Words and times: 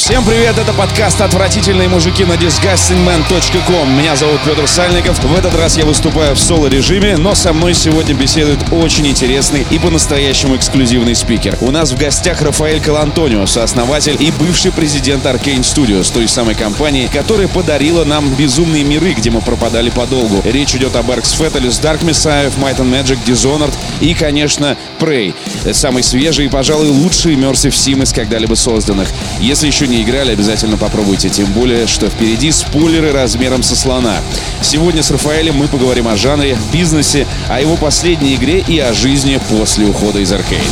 Всем 0.00 0.24
привет, 0.24 0.56
это 0.56 0.72
подкаст 0.72 1.20
«Отвратительные 1.20 1.86
мужики» 1.86 2.24
на 2.24 2.32
disgustingman.com. 2.32 3.98
Меня 3.98 4.16
зовут 4.16 4.40
Петр 4.46 4.66
Сальников. 4.66 5.22
В 5.22 5.36
этот 5.36 5.54
раз 5.54 5.76
я 5.76 5.84
выступаю 5.84 6.34
в 6.34 6.40
соло-режиме, 6.40 7.18
но 7.18 7.34
со 7.34 7.52
мной 7.52 7.74
сегодня 7.74 8.14
беседует 8.14 8.58
очень 8.72 9.06
интересный 9.06 9.66
и 9.70 9.78
по-настоящему 9.78 10.56
эксклюзивный 10.56 11.14
спикер. 11.14 11.58
У 11.60 11.70
нас 11.70 11.92
в 11.92 11.98
гостях 11.98 12.40
Рафаэль 12.40 12.80
Калантонио, 12.80 13.44
сооснователь 13.44 14.16
и 14.18 14.30
бывший 14.32 14.72
президент 14.72 15.26
Arcane 15.26 15.60
Studios, 15.60 16.10
той 16.10 16.26
самой 16.28 16.54
компании, 16.54 17.06
которая 17.06 17.46
подарила 17.46 18.04
нам 18.04 18.34
безумные 18.34 18.84
миры, 18.84 19.12
где 19.12 19.30
мы 19.30 19.42
пропадали 19.42 19.90
подолгу. 19.90 20.40
Речь 20.44 20.74
идет 20.74 20.96
об 20.96 21.10
Arx 21.10 21.38
Fatalis, 21.38 21.78
Dark 21.82 22.00
Messiah, 22.00 22.50
Might 22.56 22.78
and 22.78 22.90
Magic, 22.90 23.18
Dishonored 23.26 23.74
и, 24.00 24.14
конечно, 24.14 24.78
Prey. 24.98 25.34
Самый 25.74 26.02
свежий 26.02 26.46
и, 26.46 26.48
пожалуй, 26.48 26.88
лучший 26.88 27.34
Immersive 27.34 27.72
Sim 27.72 28.02
из 28.02 28.14
когда-либо 28.14 28.54
созданных. 28.54 29.08
Если 29.40 29.66
еще 29.66 29.89
не 29.90 30.02
играли, 30.02 30.32
обязательно 30.32 30.78
попробуйте. 30.78 31.28
Тем 31.28 31.52
более, 31.52 31.86
что 31.86 32.08
впереди 32.08 32.50
спойлеры 32.52 33.12
размером 33.12 33.62
со 33.62 33.76
слона. 33.76 34.20
Сегодня 34.62 35.02
с 35.02 35.10
Рафаэлем 35.10 35.56
мы 35.56 35.68
поговорим 35.68 36.08
о 36.08 36.16
жанре, 36.16 36.56
бизнесе, 36.72 37.26
о 37.48 37.60
его 37.60 37.76
последней 37.76 38.36
игре 38.36 38.64
и 38.66 38.78
о 38.78 38.94
жизни 38.94 39.40
после 39.50 39.86
ухода 39.86 40.20
из 40.20 40.32
Аркейн. 40.32 40.62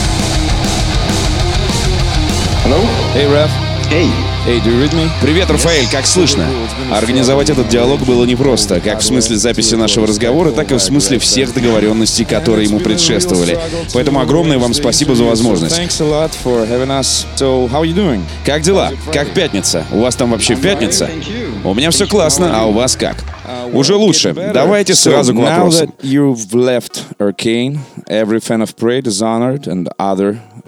Hello? 2.65 2.81
Hey, 3.15 3.27
Raf. 3.27 3.51
Hey. 3.91 4.28
Hey, 4.47 4.61
do 4.65 4.71
you 4.71 4.81
read 4.81 4.93
me? 4.95 5.09
Привет, 5.21 5.51
Рафаэль, 5.51 5.87
как 5.91 6.07
слышно? 6.07 6.47
Организовать 6.91 7.51
этот 7.51 7.69
диалог 7.69 8.01
было 8.01 8.25
непросто, 8.25 8.81
как 8.81 9.01
в 9.01 9.05
смысле 9.05 9.37
записи 9.37 9.75
нашего 9.75 10.07
разговора, 10.07 10.53
так 10.53 10.71
и 10.73 10.75
в 10.75 10.79
смысле 10.79 11.19
всех 11.19 11.53
договоренностей, 11.53 12.25
которые 12.25 12.67
ему 12.67 12.79
предшествовали. 12.81 13.59
Поэтому 13.93 14.21
огромное 14.21 14.59
вам 14.59 14.73
спасибо 14.73 15.15
за 15.15 15.25
возможность. 15.25 15.77
Как 18.47 18.63
дела? 18.63 18.91
Как 19.13 19.29
пятница? 19.31 19.85
У 19.93 20.01
вас 20.01 20.17
там 20.17 20.31
вообще 20.31 20.57
пятница? 20.57 21.11
У 21.65 21.75
меня 21.75 21.91
все 21.91 22.07
классно, 22.07 22.51
а 22.59 22.65
у 22.67 22.73
вас 22.73 22.97
как? 22.97 23.17
Уже 23.73 23.97
лучше. 23.97 24.35
Давайте 24.55 24.95
сразу 24.95 25.35
к 25.35 25.37
вопросу. 25.59 25.93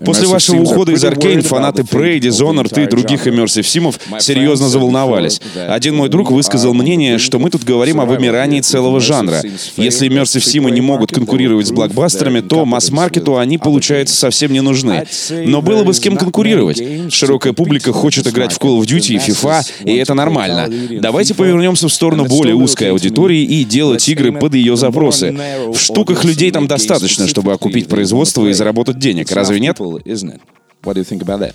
После 0.05 0.27
вашего 0.27 0.63
ухода 0.63 0.93
из 0.93 1.05
Аркейн 1.05 1.43
фанаты 1.43 1.83
Prey, 1.83 2.19
Dishonored 2.19 2.83
и 2.83 2.87
других 2.87 3.27
Immersive 3.27 3.63
Симов 3.63 3.99
серьезно 4.19 4.69
заволновались. 4.69 5.41
Один 5.69 5.97
мой 5.97 6.09
друг 6.09 6.31
высказал 6.31 6.75
мнение, 6.75 7.19
что 7.19 7.39
мы 7.39 7.51
тут 7.51 7.65
говорим 7.65 8.01
о 8.01 8.07
вымирании 8.07 8.61
целого 8.61 9.01
жанра. 9.01 9.43
Если 9.77 10.09
Immersive 10.09 10.41
Симы 10.41 10.71
не 10.71 10.81
могут 10.81 11.13
конкурировать 11.13 11.67
с 11.67 11.71
блокбастерами, 11.71 12.41
то 12.41 12.65
масс-маркету 12.65 13.37
они, 13.37 13.59
получается, 13.59 14.17
совсем 14.17 14.53
не 14.53 14.61
нужны. 14.61 15.07
Но 15.31 15.63
было 15.63 15.85
бы 15.85 15.93
с 15.93 16.01
кем 16.01 16.17
конкурировать. 16.17 16.83
Широкая 17.13 17.53
публика 17.53 17.93
хочет 17.93 18.27
играть 18.27 18.53
в 18.53 18.59
Call 18.59 18.81
of 18.81 18.87
Duty 18.87 19.15
и 19.15 19.19
FIFA, 19.19 19.67
и 19.85 19.97
это 19.97 20.15
нормально. 20.15 20.69
Давайте 21.01 21.35
повернемся 21.35 21.89
в 21.89 21.93
сторону 21.93 22.25
более 22.25 22.55
узкой 22.55 22.91
аудитории 22.91 23.43
и 23.43 23.65
делать 23.65 24.09
игры 24.09 24.33
под 24.33 24.55
ее 24.55 24.77
запросы. 24.77 25.37
В 25.69 25.79
штуках 25.79 26.25
людей 26.25 26.51
там 26.51 26.67
достаточно, 26.67 27.27
чтобы 27.27 27.53
окупить 27.53 27.89
производство 27.89 28.47
и 28.47 28.53
заработать 28.53 28.99
денег. 28.99 29.31
Разве 29.33 29.61
нет? 29.61 29.79
Isn't 30.05 30.31
it? 30.31 30.41
What 30.85 30.95
do 30.95 31.01
you 31.01 31.05
think 31.05 31.23
about 31.23 31.41
that? 31.41 31.55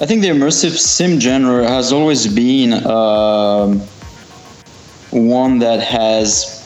I 0.00 0.06
think 0.06 0.22
the 0.22 0.28
immersive 0.28 0.78
sim 0.78 1.20
genre 1.20 1.68
has 1.68 1.92
always 1.92 2.26
been 2.26 2.72
uh, 2.72 3.66
one 5.10 5.58
that 5.58 5.80
has 5.82 6.60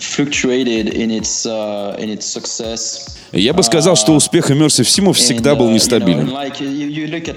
fluctuated 0.00 0.94
in 0.94 1.10
its 1.10 1.46
uh, 1.46 1.96
in 1.98 2.08
its 2.08 2.26
success. 2.26 3.12
Я 3.32 3.52
бы 3.52 3.62
сказал, 3.62 3.96
что 3.96 4.14
успех 4.14 4.50
Immersive 4.50 4.84
Симов 4.84 5.16
всегда 5.16 5.54
был 5.56 5.68
нестабилен. 5.70 6.32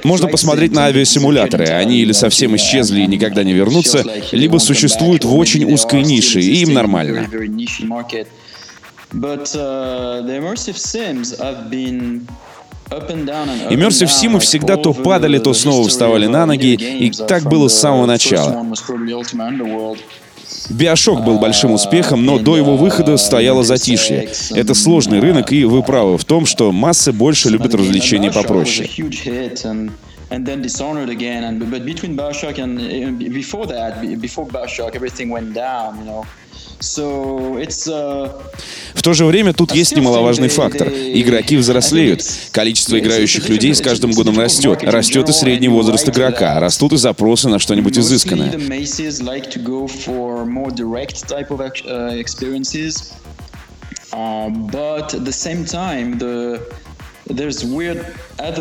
Можно 0.04 0.28
посмотреть 0.28 0.72
на 0.72 0.86
авиасимуляторы. 0.86 1.66
Они 1.66 1.98
или 1.98 2.12
совсем 2.12 2.56
исчезли 2.56 3.02
и 3.02 3.08
никогда 3.08 3.44
не 3.44 3.54
вернутся, 3.54 4.06
либо 4.32 4.60
существуют 4.60 5.26
в 5.26 5.36
очень 5.36 5.66
узкой 5.66 6.04
нише, 6.04 6.40
и 6.40 6.62
им 6.62 6.74
нормально. 6.74 7.28
But 9.12 9.56
uh, 9.56 10.22
the 10.22 10.38
immersive 10.38 10.78
sims 10.78 11.36
have 11.40 11.72
been 11.72 12.28
Immersive 12.90 14.08
Симы 14.08 14.40
всегда 14.40 14.78
то 14.78 14.94
падали, 14.94 15.40
то 15.40 15.54
снова 15.54 15.88
вставали 15.88 16.28
на 16.28 16.46
ноги, 16.46 16.74
и 16.74 17.12
так 17.12 17.44
было 17.44 17.68
с 17.68 17.80
самого 17.80 18.06
начала. 18.06 18.66
Биошок 20.70 21.24
был 21.24 21.40
большим 21.40 21.74
успехом, 21.74 22.26
но 22.26 22.40
до 22.40 22.58
его 22.58 22.78
выхода 22.78 23.18
стояло 23.18 23.64
затишье. 23.64 24.30
Это 24.52 24.74
сложный 24.74 25.20
рынок, 25.20 25.52
и 25.52 25.66
вы 25.66 25.84
правы 25.84 26.18
в 26.18 26.26
том, 26.26 26.46
что 26.46 26.72
массы 26.72 27.12
больше 27.12 27.50
любят 27.50 27.74
развлечения 27.74 28.32
попроще. 28.32 28.90
and 30.32 30.46
before 33.34 33.66
that, 33.66 34.22
before 34.22 34.46
Bioshock, 34.46 34.94
everything 34.94 35.30
went 35.30 35.56
down. 35.56 35.98
You 36.00 36.06
know. 36.06 36.26
Uh, 36.80 38.32
В 38.94 39.02
то 39.02 39.14
же 39.14 39.26
время 39.26 39.54
тут 39.54 39.74
есть 39.74 39.96
немаловажный 39.96 40.48
фактор. 40.48 40.88
Игроки 40.88 41.58
взрослеют. 41.58 42.24
Количество 42.52 42.98
играющих 42.98 43.50
людей 43.50 43.76
с 43.76 43.82
каждым 43.82 44.12
годом 44.12 44.40
растет. 44.40 44.84
Растет 44.84 45.28
и 45.30 45.34
средний 45.34 45.68
возраст 45.68 46.08
игрока. 46.08 46.60
Растут 46.60 46.94
и 46.94 46.98
запросы 46.98 47.50
на 47.50 47.60
что-нибудь 47.60 47.98
изысканное. 47.98 48.54
Uh, 54.12 54.50
but 54.72 55.14
at 55.14 55.24
the 55.24 55.32
same 55.32 55.64
time, 55.64 56.18
the 56.18 56.60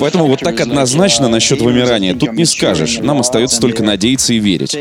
Поэтому 0.01 0.27
вот 0.27 0.41
так 0.41 0.61
однозначно 0.61 1.27
uh, 1.27 1.29
насчет 1.29 1.61
вымирания 1.61 2.15
тут 2.15 2.33
не 2.33 2.45
скажешь. 2.45 2.99
Нам 2.99 3.21
остается 3.21 3.61
только 3.61 3.83
надеяться 3.83 4.33
и 4.33 4.39
верить. 4.39 4.77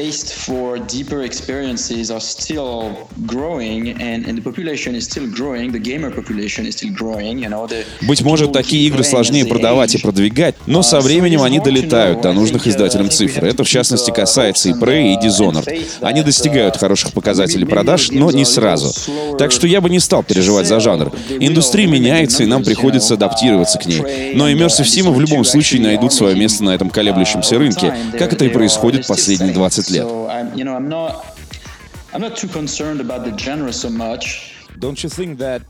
Быть 8.02 8.22
может, 8.22 8.52
такие 8.52 8.88
игры 8.88 9.04
сложнее 9.04 9.46
продавать 9.46 9.96
и 9.96 9.98
продвигать, 10.00 10.56
но 10.66 10.82
со 10.82 10.98
uh, 10.98 11.02
временем 11.02 11.44
они 11.44 11.60
долетают 11.60 12.22
до 12.22 12.34
нужных 12.34 12.68
издателям 12.68 13.10
цифр. 13.10 13.46
Это, 13.46 13.64
в 13.64 13.68
частности, 13.68 14.12
касается 14.12 14.70
и 14.70 14.74
Prey, 14.74 15.14
и 15.14 15.28
Dishonored. 15.28 15.86
Они 16.02 16.24
достигают 16.24 16.76
uh, 16.76 16.80
хороших 16.80 17.14
показателей 17.14 17.66
продаж, 17.66 18.10
но 18.12 18.32
не 18.32 18.46
сразу. 18.46 18.94
Так 19.38 19.52
что 19.52 19.68
я 19.68 19.82
бы 19.82 19.90
не 19.90 20.00
стал 20.00 20.24
переживать 20.24 20.68
за 20.68 20.80
жанр. 20.80 21.12
Индустрия 21.40 21.88
меняется, 21.88 22.44
и 22.44 22.46
нам 22.46 22.64
приходится 22.64 23.14
адаптироваться 23.14 23.78
к 23.78 23.86
ней. 23.86 24.34
Но 24.34 24.50
Immersive 24.50 24.87
Sim 24.88 25.12
в 25.12 25.20
любом 25.20 25.44
случае 25.44 25.82
найдут 25.82 26.14
свое 26.14 26.36
место 26.36 26.64
на 26.64 26.72
этом 26.72 26.90
колеблющемся 26.90 27.58
рынке, 27.60 27.94
как 28.18 28.34
это 28.34 28.46
и 28.46 28.50
происходит 28.50 29.06
последние 29.06 29.54
20 29.54 29.90
лет. 29.92 30.06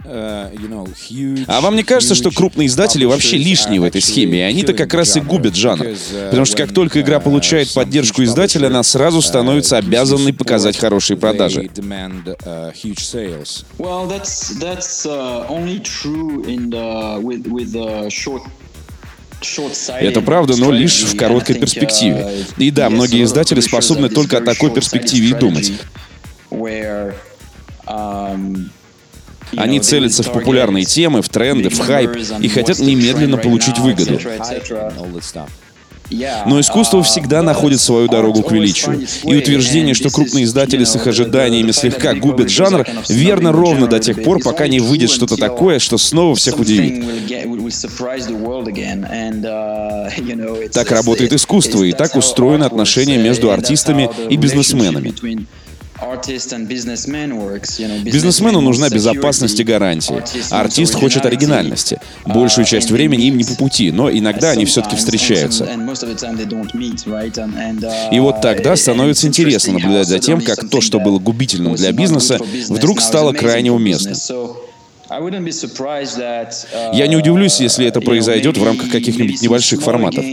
Uh, 0.04 1.46
а 1.48 1.62
вам 1.62 1.76
не 1.76 1.84
кажется, 1.84 2.14
что 2.14 2.30
крупные 2.30 2.68
издатели 2.68 3.06
вообще 3.06 3.38
лишние 3.38 3.80
в 3.80 3.86
этой 3.86 4.02
схеме, 4.02 4.40
и 4.40 4.42
они-то 4.42 4.74
как 4.74 4.94
раз 4.94 5.16
и 5.16 5.22
губят 5.22 5.56
жанр? 5.56 5.86
Uh, 5.86 6.30
Потому 6.30 6.46
что 6.46 6.58
как 6.58 6.74
только 6.74 7.00
игра 7.00 7.20
получает 7.20 7.74
поддержку 7.74 8.24
издателя, 8.24 8.68
она 8.68 8.84
сразу 8.84 9.22
становится 9.22 9.78
обязанной 9.78 10.34
показать 10.34 10.78
хорошие 10.78 11.16
продажи. 11.18 11.70
Это 20.00 20.22
правда, 20.22 20.56
но 20.56 20.72
лишь 20.72 21.04
в 21.04 21.16
короткой 21.16 21.56
перспективе. 21.56 22.46
И 22.58 22.72
да, 22.72 22.90
многие 22.90 23.24
издатели 23.24 23.60
способны 23.60 24.10
только 24.10 24.38
о 24.38 24.42
такой 24.42 24.72
перспективе 24.74 25.30
и 25.30 25.34
думать. 25.34 25.72
Они 29.56 29.80
целятся 29.80 30.24
в 30.24 30.32
популярные 30.32 30.84
темы, 30.84 31.22
в 31.22 31.30
тренды, 31.30 31.70
в 31.70 31.80
хайп 31.80 32.18
и 32.42 32.50
хотят 32.50 32.80
немедленно 32.80 33.38
получить 33.38 33.78
выгоду. 33.78 34.20
Но 36.10 36.60
искусство 36.60 37.04
всегда 37.04 37.42
находит 37.42 37.80
свою 37.80 38.08
дорогу 38.08 38.44
к 38.44 38.52
величию. 38.52 39.06
И 39.24 39.36
утверждение, 39.36 39.94
что 39.94 40.10
крупные 40.10 40.46
издатели 40.46 40.84
с 40.84 40.96
их 40.96 41.08
ожиданиями 41.08 41.72
слегка 41.72 42.14
губят 42.14 42.50
жанр, 42.50 42.86
верно 43.10 43.52
ровно 43.52 43.88
до 43.88 44.00
тех 44.00 44.24
пор, 44.24 44.40
пока 44.42 44.68
не 44.68 44.80
выйдет 44.80 45.10
что-то 45.10 45.38
такое, 45.38 45.80
что 45.80 45.98
снова 45.98 46.36
всех 46.36 46.60
удивит. 46.60 46.98
Так 50.72 50.92
работает 50.92 51.34
искусство, 51.34 51.84
и 51.84 51.92
так 51.92 52.16
устроены 52.16 52.64
отношения 52.64 53.18
между 53.18 53.52
артистами 53.52 54.10
и 54.30 54.38
бизнесменами. 54.38 55.14
Бизнесмену 58.04 58.62
нужна 58.62 58.90
безопасность 58.90 59.60
и 59.60 59.64
гарантии. 59.64 60.24
Артист 60.52 60.94
хочет 60.96 61.26
оригинальности. 61.26 62.00
Uh, 62.26 62.34
Большую 62.34 62.66
часть 62.66 62.92
времени 62.92 63.26
им 63.26 63.38
не 63.38 63.44
по 63.44 63.56
пути, 63.56 63.92
но 63.92 64.10
иногда 64.12 64.52
они 64.52 64.66
все-таки 64.66 64.96
встречаются. 64.96 65.64
Uh, 65.66 65.76
и 68.12 68.20
вот 68.20 68.42
тогда 68.42 68.76
становится 68.76 69.28
интересно 69.28 69.74
наблюдать 69.74 70.08
за 70.08 70.20
тем, 70.20 70.42
как 70.42 70.70
то, 70.70 70.82
что 70.82 71.00
было 71.00 71.20
губительным 71.20 71.76
для 71.76 71.92
бизнеса, 71.92 72.40
вдруг 72.70 73.02
стало 73.02 73.34
крайне 73.34 73.72
уместным. 73.72 74.14
Uh, 74.14 74.56
Я 76.94 77.08
не 77.08 77.16
удивлюсь, 77.16 77.60
если 77.62 77.88
это 77.88 78.02
произойдет 78.02 78.58
в 78.58 78.64
рамках 78.64 78.92
каких-нибудь 78.92 79.42
небольших 79.42 79.82
форматов. 79.82 80.24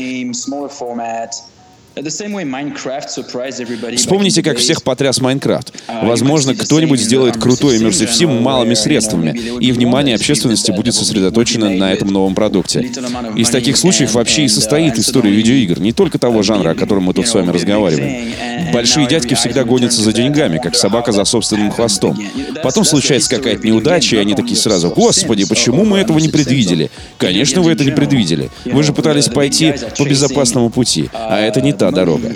Вспомните, 3.96 4.42
как 4.42 4.58
всех 4.58 4.82
потряс 4.82 5.20
Майнкрафт. 5.20 5.72
Uh, 5.86 6.08
Возможно, 6.08 6.54
кто-нибудь 6.56 7.00
сделает 7.00 7.36
крутой 7.36 7.78
Immersive 7.78 8.10
Sim 8.10 8.40
малыми 8.40 8.74
средствами, 8.74 9.30
и 9.60 9.70
внимание 9.70 10.16
общественности 10.16 10.72
будет 10.72 10.94
сосредоточено 10.94 11.70
на 11.70 11.92
этом 11.92 12.08
новом 12.08 12.34
продукте. 12.34 12.90
Из 13.36 13.48
таких 13.48 13.76
случаев 13.76 14.14
вообще 14.14 14.42
и 14.42 14.46
uh, 14.46 14.48
состоит 14.48 14.98
история 14.98 15.30
видеоигр, 15.30 15.80
не 15.80 15.92
только 15.92 16.18
того 16.18 16.42
жанра, 16.42 16.70
о 16.70 16.74
котором 16.74 17.04
мы 17.04 17.14
тут 17.14 17.28
с 17.28 17.34
вами 17.34 17.50
разговариваем. 17.50 18.72
Большие 18.72 19.06
дядьки 19.06 19.34
всегда 19.34 19.62
гонятся 19.62 20.02
за 20.02 20.12
деньгами, 20.12 20.58
как 20.58 20.74
собака 20.74 21.12
за 21.12 21.24
собственным 21.24 21.70
хвостом. 21.70 22.18
Потом 22.64 22.84
случается 22.84 23.30
какая-то 23.30 23.64
неудача, 23.64 24.16
и 24.16 24.18
они 24.18 24.34
такие 24.34 24.56
сразу, 24.56 24.90
«Господи, 24.90 25.46
почему 25.46 25.84
мы 25.84 25.98
этого 25.98 26.18
не 26.18 26.28
предвидели?» 26.28 26.90
Конечно, 27.18 27.62
вы 27.62 27.70
это 27.70 27.84
не 27.84 27.92
предвидели. 27.92 28.50
Вы 28.64 28.82
же 28.82 28.92
пытались 28.92 29.28
пойти 29.28 29.74
по 29.96 30.04
безопасному 30.04 30.70
пути, 30.70 31.08
а 31.12 31.40
это 31.40 31.60
не 31.60 31.72
та 31.84 31.90
дорога. 31.90 32.30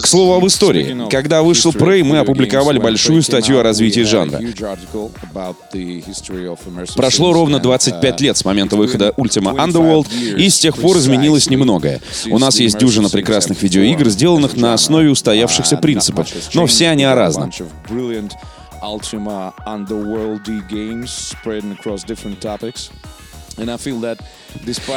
К 0.00 0.06
слову 0.06 0.34
об 0.34 0.46
истории. 0.46 1.08
Когда 1.10 1.42
вышел 1.42 1.72
Prey, 1.72 2.04
мы 2.04 2.18
опубликовали 2.18 2.78
большую 2.78 3.22
статью 3.22 3.58
о 3.58 3.62
развитии 3.62 4.02
жанра. 4.02 4.40
Прошло 6.96 7.32
ровно 7.32 7.58
25 7.58 8.20
лет 8.20 8.36
с 8.36 8.44
момента 8.44 8.76
выхода 8.76 9.12
Ultima 9.16 9.54
Underworld, 9.56 10.06
и 10.36 10.48
с 10.48 10.58
тех 10.58 10.76
пор 10.76 10.98
изменилось 10.98 11.50
немногое. 11.50 12.00
У 12.30 12.38
нас 12.38 12.60
есть 12.60 12.78
дюжина 12.78 13.08
прекрасных 13.08 13.62
видеоигр, 13.62 14.08
сделанных 14.08 14.56
на 14.56 14.74
основе 14.74 15.10
устоявшихся 15.10 15.76
принципов, 15.76 16.28
но 16.54 16.66
все 16.66 16.88
они 16.88 17.04
о 17.04 17.14
разном. 17.14 17.50
Ultima 18.84 19.54
Underworldy 19.66 20.68
games 20.68 21.10
spreading 21.10 21.72
across 21.72 22.04
different 22.04 22.42
topics. 22.42 22.90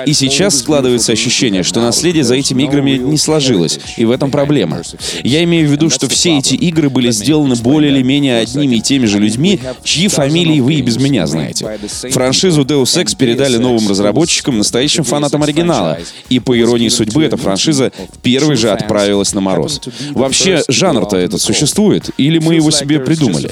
И 0.05 0.13
сейчас 0.13 0.59
складывается 0.59 1.11
ощущение, 1.11 1.63
что 1.63 1.81
наследие 1.81 2.23
за 2.23 2.35
этими 2.35 2.63
играми 2.63 2.91
не 2.91 3.17
сложилось, 3.17 3.79
и 3.97 4.05
в 4.05 4.11
этом 4.11 4.31
проблема. 4.31 4.81
Я 5.23 5.43
имею 5.43 5.67
в 5.67 5.71
виду, 5.71 5.89
что 5.89 6.07
все 6.07 6.37
эти 6.37 6.53
игры 6.55 6.89
были 6.89 7.11
сделаны 7.11 7.55
более 7.55 7.91
или 7.91 8.03
менее 8.03 8.39
одними 8.39 8.75
и 8.75 8.81
теми 8.81 9.05
же 9.05 9.19
людьми, 9.19 9.59
чьи 9.83 10.07
фамилии 10.07 10.59
вы 10.59 10.75
и 10.75 10.81
без 10.81 10.97
меня 10.97 11.27
знаете. 11.27 11.79
Франшизу 12.11 12.63
Deus 12.63 13.01
Ex 13.01 13.15
передали 13.17 13.57
новым 13.57 13.89
разработчикам, 13.89 14.57
настоящим 14.57 15.03
фанатам 15.03 15.43
оригинала, 15.43 15.97
и 16.29 16.39
по 16.39 16.57
иронии 16.57 16.89
судьбы 16.89 17.23
эта 17.23 17.37
франшиза 17.37 17.91
первой 18.21 18.55
же 18.55 18.69
отправилась 18.69 19.33
на 19.33 19.41
мороз. 19.41 19.81
Вообще, 20.11 20.63
жанр-то 20.67 21.17
этот 21.17 21.41
существует, 21.41 22.09
или 22.17 22.39
мы 22.39 22.55
его 22.55 22.71
себе 22.71 22.99
придумали? 22.99 23.51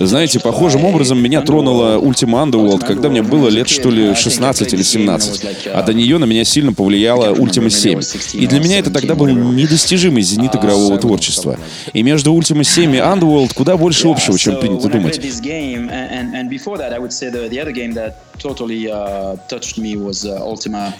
Знаете, 0.00 0.40
похожим 0.40 0.84
образом 0.84 1.22
меня 1.22 1.40
тронула 1.42 1.98
Ultima 1.98 2.44
Underworld, 2.44 2.84
когда 2.84 3.08
мне 3.08 3.22
было 3.22 3.48
лет 3.48 3.68
что 3.68 3.90
ли 3.90 4.14
16 4.14 4.72
или 4.74 4.82
17. 4.82 5.66
А 5.72 5.82
до 5.82 5.94
нее 5.94 6.18
на 6.18 6.24
меня 6.24 6.44
сильно 6.44 6.72
повлияла 6.72 7.34
Ultima 7.34 7.70
7. 7.70 8.00
И 8.40 8.46
для 8.46 8.60
меня 8.60 8.78
это 8.78 8.90
тогда 8.90 9.14
был 9.14 9.28
недостижимый 9.28 10.22
зенит 10.22 10.54
игрового 10.56 10.98
творчества. 10.98 11.58
И 11.92 12.02
между 12.02 12.32
Ultima 12.34 12.64
7 12.64 12.94
и 12.94 12.98
Underworld 12.98 13.54
куда 13.54 13.76
больше 13.76 14.08
общего, 14.08 14.38
чем 14.38 14.58
принято 14.58 14.88
думать. 14.88 15.20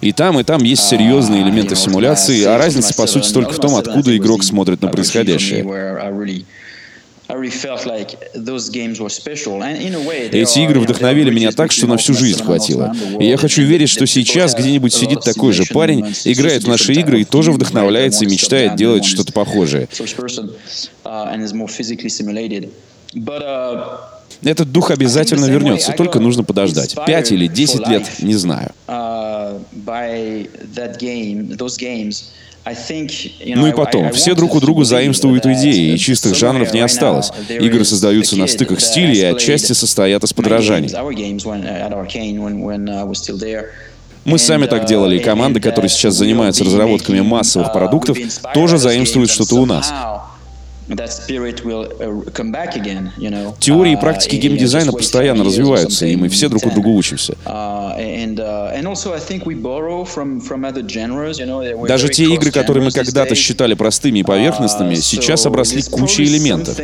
И 0.00 0.12
там, 0.12 0.40
и 0.40 0.44
там 0.44 0.62
есть 0.62 0.82
серьезные 0.84 1.42
элементы 1.42 1.76
симуляции, 1.76 2.44
а 2.44 2.56
разница, 2.58 2.94
по 2.94 3.06
сути, 3.06 3.32
только 3.32 3.52
в 3.52 3.58
том, 3.58 3.74
откуда 3.74 4.16
игрок 4.16 4.42
смотрит 4.44 4.80
на 4.82 4.88
происходящее. 4.88 5.64
Эти 10.32 10.58
игры 10.60 10.80
вдохновили 10.80 11.30
меня 11.30 11.50
так, 11.52 11.72
что 11.72 11.86
на 11.86 11.96
всю 11.96 12.14
жизнь 12.14 12.42
хватило. 12.42 12.94
И 13.18 13.26
я 13.26 13.36
хочу 13.36 13.62
верить, 13.62 13.88
что 13.88 14.06
сейчас 14.06 14.54
где-нибудь 14.54 14.94
сидит 14.94 15.20
такой 15.22 15.52
же 15.52 15.64
парень, 15.66 16.06
играет 16.24 16.64
в 16.64 16.68
наши 16.68 16.92
игры 16.94 17.20
и 17.22 17.24
тоже 17.24 17.52
вдохновляется 17.52 18.24
и 18.24 18.28
мечтает 18.28 18.76
делать 18.76 19.04
что-то 19.04 19.32
похожее. 19.32 19.88
Этот 24.42 24.70
дух 24.70 24.90
обязательно 24.90 25.46
вернется, 25.46 25.92
только 25.92 26.20
нужно 26.20 26.44
подождать. 26.44 26.94
Пять 27.06 27.32
или 27.32 27.46
десять 27.46 27.88
лет, 27.88 28.04
не 28.20 28.34
знаю. 28.34 28.72
Ну 33.44 33.66
и 33.68 33.72
потом, 33.72 34.12
все 34.12 34.34
друг 34.34 34.54
у 34.54 34.60
друга 34.60 34.84
заимствуют 34.84 35.46
идеи, 35.46 35.94
и 35.94 35.98
чистых 35.98 36.34
жанров 36.34 36.72
не 36.74 36.80
осталось. 36.80 37.30
Игры 37.48 37.84
создаются 37.84 38.36
на 38.36 38.46
стыках 38.46 38.80
стилей 38.80 39.20
и 39.20 39.24
отчасти 39.24 39.72
состоят 39.72 40.24
из 40.24 40.32
подражаний. 40.32 40.90
Мы 44.24 44.38
сами 44.38 44.66
так 44.66 44.86
делали, 44.86 45.18
и 45.18 45.22
команды, 45.22 45.60
которые 45.60 45.88
сейчас 45.88 46.14
занимаются 46.14 46.64
разработками 46.64 47.20
массовых 47.20 47.72
продуктов, 47.72 48.18
тоже 48.52 48.78
заимствуют 48.78 49.30
что-то 49.30 49.54
у 49.54 49.66
нас. 49.66 49.92
Uh, 50.88 51.04
Теории 53.58 53.92
и 53.92 53.96
практики 53.96 54.36
uh, 54.36 54.38
геймдизайна 54.38 54.92
постоянно 54.92 55.42
развиваются, 55.44 56.06
и 56.06 56.14
мы 56.14 56.28
все 56.28 56.48
друг 56.48 56.64
у 56.64 56.70
друга 56.70 56.88
учимся. 56.88 57.34
Uh, 57.44 57.96
Даже 61.88 62.08
те 62.08 62.24
игры, 62.24 62.50
которые 62.52 62.84
мы 62.84 62.92
когда-то 62.92 63.34
считали 63.34 63.74
простыми 63.74 64.20
и 64.20 64.22
поверхностными, 64.22 64.94
сейчас 64.94 65.46
обросли 65.46 65.82
кучей 65.82 66.24
элементов. 66.24 66.78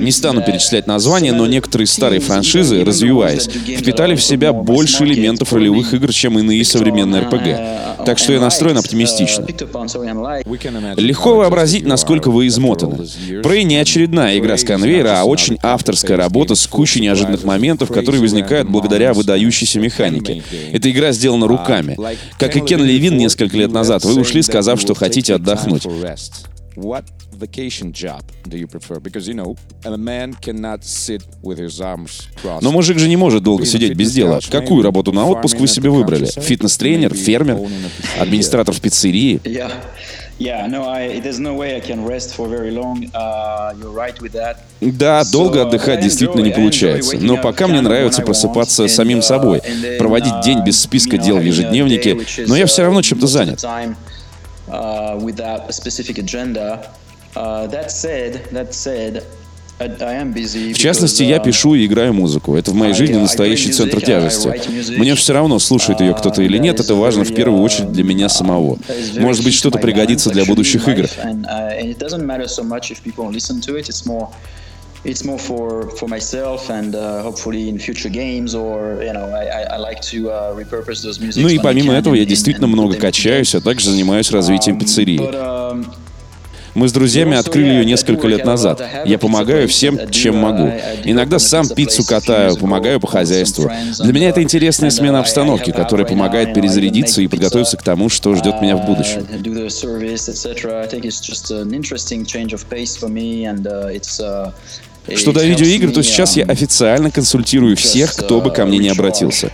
Не 0.00 0.10
стану 0.10 0.42
перечислять 0.42 0.86
названия, 0.86 1.32
но 1.32 1.46
некоторые 1.46 1.86
старые 1.86 2.20
франшизы, 2.20 2.84
развиваясь, 2.84 3.44
впитали 3.44 4.14
в 4.16 4.22
себя 4.22 4.52
больше 4.52 5.04
элементов 5.04 5.52
ролевых 5.54 5.94
игр, 5.94 6.12
чем 6.12 6.38
иные 6.38 6.64
современные 6.64 7.22
RPG. 7.22 8.04
Так 8.04 8.18
что 8.18 8.34
я 8.34 8.40
настроен 8.40 8.76
оптимистично. 8.76 9.46
Легко 10.96 11.36
вообразить, 11.36 11.86
насколько 11.86 12.30
вы 12.30 12.48
измотаны. 12.48 12.96
Prey 13.42 13.62
не 13.62 13.76
очередная 13.76 14.38
игра 14.38 14.58
с 14.58 14.64
конвейера, 14.64 15.20
а 15.20 15.24
очень 15.24 15.58
авторская 15.62 16.18
работа 16.18 16.54
с 16.54 16.66
кучей 16.66 17.00
неожиданных 17.00 17.44
моментов, 17.44 17.88
которые 17.88 18.20
возникают 18.20 18.68
благодаря 18.68 19.14
выдающейся 19.14 19.80
механике. 19.80 20.42
Эта 20.72 20.90
игра 20.90 21.12
сделана 21.12 21.46
руками. 21.48 21.96
Как 22.38 22.56
и 22.56 22.60
Кен 22.60 22.84
Левин 22.84 23.16
несколько 23.16 23.56
лет 23.56 23.72
назад, 23.72 24.04
вы 24.04 24.20
ушли, 24.20 24.42
сказав, 24.42 24.80
что 24.80 24.94
хотите 24.94 25.34
отдохнуть. 25.34 25.86
What 26.76 27.04
vacation 27.32 27.92
job 27.92 28.22
do 28.48 28.58
you 28.58 28.66
prefer? 28.66 28.98
Because, 28.98 29.28
you 29.28 29.34
know, 29.34 29.56
a 29.84 29.96
man 29.96 30.34
cannot 30.34 30.82
sit 30.82 31.22
with 31.40 31.58
his 31.58 31.80
arms 31.80 32.28
crossed. 32.42 32.62
Но 32.62 32.72
мужик 32.72 32.98
же 32.98 33.08
не 33.08 33.16
может 33.16 33.42
долго 33.44 33.64
сидеть 33.64 33.94
без 33.94 34.12
дела. 34.12 34.40
Какую 34.50 34.82
работу 34.82 35.12
на 35.12 35.24
отпуск 35.26 35.58
вы 35.58 35.68
себе 35.68 35.90
выбрали? 35.90 36.26
Фитнес-тренер, 36.26 37.14
фермер, 37.14 37.58
администратор 38.18 38.74
в 38.74 38.80
пиццерии? 38.80 39.40
Да, 44.80 45.24
долго 45.30 45.62
отдыхать 45.62 46.00
действительно 46.00 46.42
не 46.42 46.50
получается. 46.50 47.18
Но 47.18 47.36
пока 47.36 47.68
мне 47.68 47.80
нравится 47.80 48.22
просыпаться 48.22 48.88
самим 48.88 49.18
uh, 49.18 49.22
собой, 49.22 49.62
проводить 49.98 50.40
день 50.44 50.64
без 50.64 50.80
списка 50.80 51.18
дел 51.18 51.38
в 51.38 51.42
ежедневнике, 51.42 52.18
но 52.48 52.56
я 52.56 52.66
все 52.66 52.82
равно 52.82 53.00
чем-то 53.00 53.28
занят. 53.28 53.64
Uh, 55.14 55.24
without 55.24 55.68
a 55.68 55.72
specific 55.72 56.18
agenda. 56.18 56.92
Uh, 57.36 57.66
that 57.66 57.90
said, 57.90 58.44
that 58.52 58.74
said, 58.74 59.24
В 59.76 60.78
частности, 60.78 61.24
я 61.24 61.40
пишу 61.40 61.74
и 61.74 61.84
играю 61.84 62.14
музыку. 62.14 62.54
Это 62.54 62.70
в 62.70 62.74
моей 62.74 62.94
жизни 62.94 63.16
настоящий 63.16 63.72
центр 63.72 64.00
тяжести. 64.00 64.96
Мне 64.96 65.16
все 65.16 65.32
равно, 65.32 65.58
слушает 65.58 66.00
ее 66.00 66.14
кто-то 66.14 66.42
или 66.42 66.58
нет, 66.58 66.78
это 66.78 66.94
важно 66.94 67.24
в 67.24 67.34
первую 67.34 67.60
очередь 67.60 67.90
для 67.90 68.04
меня 68.04 68.28
самого. 68.28 68.78
Может 69.16 69.44
быть, 69.44 69.54
что-то 69.54 69.78
пригодится 69.78 70.30
для 70.30 70.44
будущих 70.44 70.86
игр. 70.88 71.08
It's 75.04 75.24
more 75.24 75.38
for 75.38 75.90
for 75.98 76.08
myself 76.08 76.70
and 76.70 76.94
uh, 76.94 77.22
hopefully 77.22 77.68
in 77.68 77.78
future 77.78 78.08
games 78.08 78.54
or 78.54 79.02
you 79.02 79.12
know 79.12 79.26
I, 79.32 79.74
I 79.74 79.76
like 79.76 80.00
to 80.12 80.30
uh, 80.30 80.54
repurpose 80.54 81.02
those 81.02 81.20
music. 81.20 81.42
Ну 81.42 81.48
и 81.48 81.58
помимо 81.58 81.92
этого 81.92 82.14
я 82.14 82.24
действительно 82.24 82.66
много 82.66 82.96
качаюсь, 82.96 83.54
а 83.54 83.60
также 83.60 83.90
занимаюсь 83.90 84.30
развитием 84.30 84.78
пиццерии. 84.78 85.20
Um, 85.20 85.86
Мы 86.74 86.88
с 86.88 86.92
друзьями 86.92 87.36
открыли 87.36 87.68
ее 87.68 87.84
несколько 87.84 88.26
лет 88.26 88.44
назад. 88.44 88.82
Я 89.04 89.18
помогаю 89.18 89.68
всем, 89.68 90.10
чем 90.10 90.38
могу. 90.38 90.72
Иногда 91.04 91.38
сам 91.38 91.68
пиццу 91.68 92.04
катаю, 92.04 92.56
помогаю 92.56 92.98
по 92.98 93.06
хозяйству. 93.06 93.70
Для 94.00 94.12
меня 94.12 94.30
это 94.30 94.42
интересная 94.42 94.90
смена 94.90 95.20
обстановки, 95.20 95.70
которая 95.70 96.06
помогает 96.06 96.52
перезарядиться 96.52 97.22
и 97.22 97.28
подготовиться 97.28 97.76
к 97.76 97.82
тому, 97.82 98.08
что 98.08 98.34
ждет 98.34 98.60
меня 98.60 98.76
в 98.76 98.86
будущем. 98.86 99.24
Что 105.16 105.32
до 105.32 105.44
видеоигр, 105.44 105.92
то 105.92 106.02
сейчас 106.02 106.36
я 106.36 106.44
официально 106.44 107.10
консультирую 107.10 107.76
всех, 107.76 108.14
кто 108.14 108.40
бы 108.40 108.50
ко 108.50 108.64
мне 108.64 108.78
не 108.78 108.88
обратился. 108.88 109.50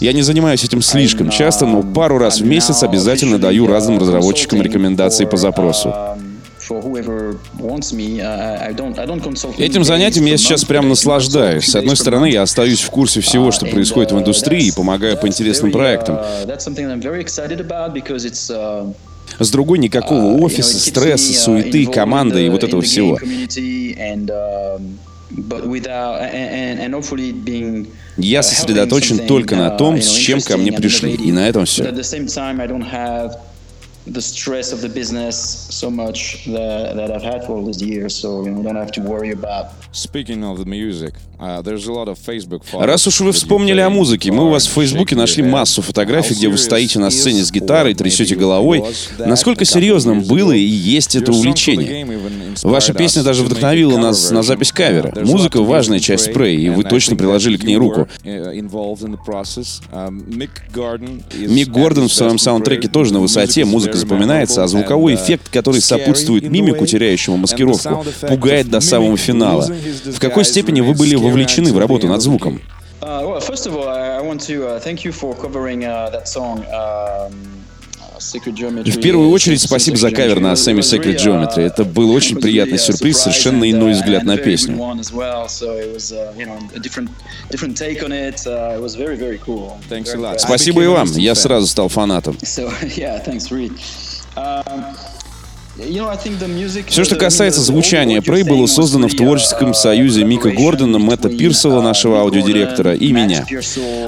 Я 0.00 0.12
не 0.12 0.22
занимаюсь 0.22 0.64
этим 0.64 0.82
слишком 0.82 1.30
часто, 1.30 1.66
но 1.66 1.82
пару 1.82 2.18
раз 2.18 2.40
в 2.40 2.46
месяц 2.46 2.82
обязательно 2.82 3.38
даю 3.38 3.66
разным 3.66 3.98
разработчикам 3.98 4.60
рекомендации 4.62 5.24
по 5.24 5.36
запросу. 5.36 5.94
Этим 9.58 9.84
занятием 9.84 10.26
я 10.26 10.36
сейчас 10.36 10.64
прям 10.64 10.88
наслаждаюсь. 10.88 11.66
С 11.66 11.76
одной 11.76 11.96
стороны, 11.96 12.26
я 12.26 12.42
остаюсь 12.42 12.80
в 12.80 12.90
курсе 12.90 13.20
всего, 13.20 13.52
что 13.52 13.66
происходит 13.66 14.10
в 14.10 14.18
индустрии 14.18 14.66
и 14.66 14.72
помогаю 14.72 15.16
по 15.16 15.28
интересным 15.28 15.70
проектам. 15.70 16.18
С 19.38 19.50
другой 19.50 19.78
никакого 19.78 20.38
офиса, 20.42 20.78
стресса, 20.78 21.32
суеты, 21.34 21.86
команды 21.86 22.46
и 22.46 22.48
вот 22.48 22.64
этого 22.64 22.82
всего. 22.82 23.18
Я 28.16 28.42
сосредоточен 28.42 29.26
только 29.26 29.56
на 29.56 29.70
том, 29.70 30.00
с 30.00 30.10
чем 30.10 30.40
ко 30.40 30.56
мне 30.56 30.72
пришли, 30.72 31.14
и 31.14 31.32
на 31.32 31.48
этом 31.48 31.64
все 31.64 31.92
the 34.06 34.22
stress 34.22 34.72
of 34.72 34.80
the 34.82 34.88
business 34.88 35.36
so 35.36 35.90
much 35.90 36.44
that, 36.46 36.94
that 36.96 37.10
I've 37.10 37.22
had 37.22 37.44
for 37.44 37.56
all 37.56 37.66
these 37.66 37.82
years, 37.82 38.14
so 38.14 38.44
you 38.44 38.50
know, 38.52 38.62
don't 38.62 38.76
have 38.76 38.92
to 38.92 39.00
worry 39.00 39.32
about. 39.32 39.72
Speaking 39.92 40.44
of 40.44 40.58
the 40.58 40.64
music, 40.64 41.14
uh, 41.38 42.16
Facebook 42.26 42.62
Раз 42.72 43.06
уж 43.06 43.20
вы 43.20 43.32
вспомнили 43.32 43.80
о 43.80 43.90
музыке, 43.90 44.32
мы 44.32 44.46
у 44.46 44.50
вас 44.50 44.66
в 44.66 44.70
Фейсбуке 44.70 45.16
нашли 45.16 45.42
массу 45.42 45.82
фотографий, 45.82 46.34
где 46.34 46.48
вы 46.48 46.58
стоите 46.58 46.98
на 46.98 47.10
сцене 47.10 47.44
с 47.44 47.50
гитарой, 47.50 47.94
трясете 47.94 48.36
головой. 48.36 48.84
Насколько 49.18 49.64
серьезным 49.64 50.22
было 50.22 50.52
и 50.52 50.60
есть 50.60 51.16
это 51.16 51.32
увлечение? 51.32 52.06
Ваша 52.62 52.92
песня 52.94 53.22
даже 53.22 53.42
вдохновила 53.42 53.98
нас 53.98 54.30
на 54.30 54.42
запись 54.42 54.72
кавера. 54.72 55.12
Музыка— 55.24 55.62
важная 55.62 56.00
часть 56.00 56.30
спрея, 56.30 56.58
и 56.58 56.68
вы 56.70 56.84
точно 56.84 57.16
приложили 57.16 57.56
к 57.56 57.64
ней 57.64 57.76
руку. 57.76 58.08
Мик 61.34 61.68
Гордон 61.68 62.08
в 62.08 62.12
своем 62.12 62.38
саундтреке 62.38 62.88
тоже 62.88 63.12
на 63.12 63.20
высоте, 63.20 63.64
музыка 63.64 63.96
запоминается, 63.96 64.64
а 64.64 64.68
звуковой 64.68 65.14
эффект, 65.14 65.48
который 65.50 65.80
сопутствует 65.80 66.48
мимику, 66.48 66.86
теряющему 66.86 67.36
маскировку, 67.36 68.04
пугает 68.28 68.70
до 68.70 68.80
самого 68.80 69.16
финала. 69.16 69.68
В 70.04 70.18
какой 70.18 70.44
степени 70.44 70.80
вы 70.80 70.94
были 70.94 71.14
вовлечены 71.26 71.72
в 71.72 71.78
работу 71.78 72.06
над 72.06 72.22
звуком? 72.22 72.60
Uh, 73.02 73.40
в 78.18 79.00
первую 79.00 79.30
очередь, 79.30 79.60
спасибо 79.60 79.96
за 79.96 80.10
кавер 80.10 80.40
на 80.40 80.52
Semi 80.52 80.80
Sacred 80.80 81.16
Geometry. 81.16 81.66
Это 81.66 81.84
был 81.84 82.10
очень 82.12 82.36
приятный 82.38 82.78
сюрприз, 82.78 83.18
совершенно 83.18 83.70
иной 83.70 83.92
взгляд 83.92 84.24
на 84.24 84.36
песню. 84.38 84.76
Спасибо 90.38 90.82
и 90.82 90.86
вам. 90.86 91.08
Я 91.12 91.34
сразу 91.34 91.66
стал 91.66 91.88
фанатом. 91.88 92.38
Все, 96.88 97.04
что 97.04 97.16
касается 97.16 97.60
звучания, 97.60 98.20
Prey 98.20 98.44
было 98.44 98.66
создано 98.66 99.08
в 99.08 99.14
творческом 99.14 99.74
союзе 99.74 100.24
Мика 100.24 100.50
Гордона, 100.50 100.98
Мэтта 100.98 101.28
Пирсела, 101.28 101.82
нашего 101.82 102.20
аудиодиректора, 102.20 102.94
и 102.94 103.12
меня. 103.12 103.44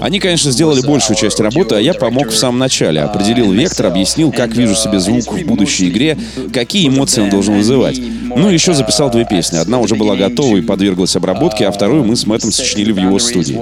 Они, 0.00 0.18
конечно, 0.18 0.50
сделали 0.50 0.80
большую 0.80 1.16
часть 1.16 1.40
работы, 1.40 1.74
а 1.74 1.80
я 1.80 1.92
помог 1.92 2.28
в 2.28 2.36
самом 2.36 2.58
начале. 2.58 3.02
Определил 3.02 3.52
вектор, 3.52 3.86
объяснил, 3.86 4.32
как 4.32 4.54
вижу 4.56 4.74
себе 4.74 4.98
звук 4.98 5.30
в 5.30 5.44
будущей 5.44 5.90
игре, 5.90 6.18
какие 6.54 6.88
эмоции 6.88 7.20
он 7.20 7.28
должен 7.28 7.56
вызывать. 7.56 7.98
Ну 7.98 8.48
и 8.48 8.54
еще 8.54 8.72
записал 8.72 9.10
две 9.10 9.26
песни. 9.26 9.58
Одна 9.58 9.78
уже 9.78 9.94
была 9.94 10.16
готова 10.16 10.56
и 10.56 10.62
подверглась 10.62 11.16
обработке, 11.16 11.66
а 11.66 11.72
вторую 11.72 12.02
мы 12.04 12.16
с 12.16 12.26
Мэттом 12.26 12.50
сочинили 12.50 12.92
в 12.92 12.98
его 12.98 13.18
студии. 13.18 13.60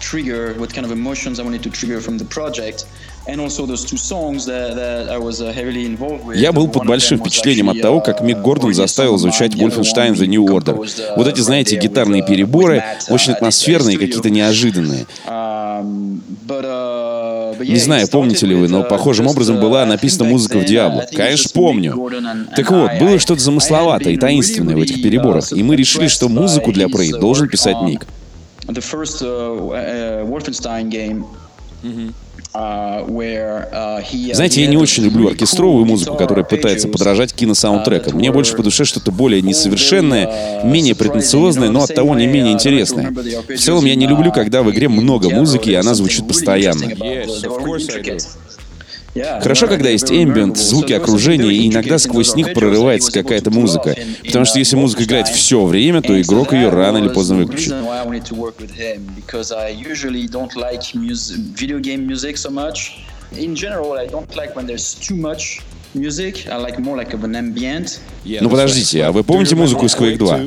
trigger, 0.00 0.54
what 0.58 0.72
kind 0.72 0.86
of 0.86 0.92
emotions 0.92 1.40
I 1.40 1.42
wanted 1.42 1.62
to 1.64 1.70
trigger 1.70 2.00
from 2.00 2.18
the 2.18 2.24
project. 2.24 2.86
Uh, 3.28 3.36
Я 6.34 6.52
был 6.52 6.68
под 6.68 6.86
большим 6.86 7.18
впечатлением 7.18 7.68
от 7.68 7.82
того, 7.82 8.00
как 8.00 8.22
Мик 8.22 8.38
Гордон 8.38 8.72
заставил 8.72 9.18
звучать 9.18 9.54
Wolfenstein 9.54 10.14
The 10.14 10.26
New 10.26 10.46
Order. 10.46 10.74
Вот 11.14 11.28
эти, 11.28 11.40
знаете, 11.40 11.76
гитарные 11.76 12.24
переборы, 12.24 12.82
очень 13.10 13.34
атмосферные, 13.34 13.98
какие-то 13.98 14.30
неожиданные. 14.30 15.06
Um, 15.26 16.20
uh, 16.48 17.66
Не 17.66 17.76
знаю, 17.76 18.08
помните 18.08 18.46
ли 18.46 18.54
вы, 18.54 18.68
но 18.68 18.80
uh, 18.80 18.88
похожим 18.88 19.26
образом 19.26 19.60
была 19.60 19.84
написана 19.84 20.24
музыка 20.24 20.58
в 20.58 20.64
Диабло. 20.64 21.06
Конечно, 21.12 21.50
помню. 21.52 22.10
Так 22.56 22.70
вот, 22.70 22.92
было 22.98 23.18
что-то 23.18 23.42
замысловатое 23.42 24.14
и 24.14 24.16
таинственное 24.16 24.74
в 24.74 24.80
этих 24.80 25.02
переборах, 25.02 25.52
и 25.52 25.62
мы 25.62 25.76
решили, 25.76 26.06
что 26.08 26.30
музыку 26.30 26.72
для 26.72 26.86
Prey 26.86 27.10
должен 27.18 27.46
писать 27.48 27.76
Мик. 27.82 28.06
Uh, 28.66 30.24
Wolfenstein 30.26 30.88
game 30.90 31.24
mm-hmm. 31.82 32.12
Знаете, 34.34 34.62
я 34.62 34.66
не 34.66 34.76
очень 34.76 35.04
люблю 35.04 35.28
оркестровую 35.28 35.84
музыку, 35.84 36.16
которая 36.16 36.44
пытается 36.44 36.88
подражать 36.88 37.32
киносаундтрекам. 37.32 38.14
Мне 38.16 38.32
больше 38.32 38.56
по 38.56 38.62
душе 38.62 38.84
что-то 38.84 39.12
более 39.12 39.42
несовершенное, 39.42 40.64
менее 40.64 40.94
претенциозное, 40.94 41.70
но 41.70 41.84
оттого 41.84 42.14
не 42.14 42.26
менее 42.26 42.54
интересное. 42.54 43.10
В 43.10 43.58
целом, 43.58 43.84
я 43.84 43.94
не 43.94 44.06
люблю, 44.06 44.32
когда 44.32 44.62
в 44.62 44.70
игре 44.70 44.88
много 44.88 45.30
музыки, 45.30 45.70
и 45.70 45.74
она 45.74 45.94
звучит 45.94 46.26
постоянно. 46.26 46.84
Хорошо, 49.14 49.66
когда 49.66 49.88
есть 49.88 50.10
эмбиент, 50.10 50.56
звуки 50.56 50.92
окружения, 50.92 51.52
и 51.52 51.68
иногда 51.68 51.98
сквозь 51.98 52.34
них 52.34 52.52
прорывается 52.52 53.10
какая-то 53.12 53.50
музыка. 53.50 53.96
Потому 54.24 54.44
что 54.44 54.58
если 54.58 54.76
музыка 54.76 55.04
играет 55.04 55.28
все 55.28 55.64
время, 55.64 56.02
то 56.02 56.20
игрок 56.20 56.52
ее 56.52 56.68
рано 56.68 56.98
или 56.98 57.08
поздно 57.08 57.36
выключит. 57.36 57.74
Ну 68.42 68.50
подождите, 68.50 69.04
а 69.04 69.12
вы 69.12 69.24
помните 69.24 69.56
музыку 69.56 69.86
из 69.86 69.94
Quake 69.96 70.16
2? 70.18 70.40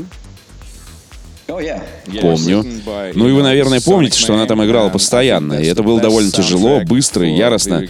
Помню. 2.22 2.66
Ну 3.14 3.28
и 3.28 3.32
вы, 3.32 3.44
наверное, 3.44 3.82
помните, 3.82 4.20
что 4.20 4.34
она 4.34 4.46
там 4.46 4.64
играла 4.64 4.90
постоянно, 4.90 5.54
и 5.54 5.66
это 5.66 5.84
было 5.84 6.00
довольно 6.00 6.32
тяжело, 6.32 6.82
быстро 6.82 7.28
и 7.28 7.34
яростно. 7.34 7.84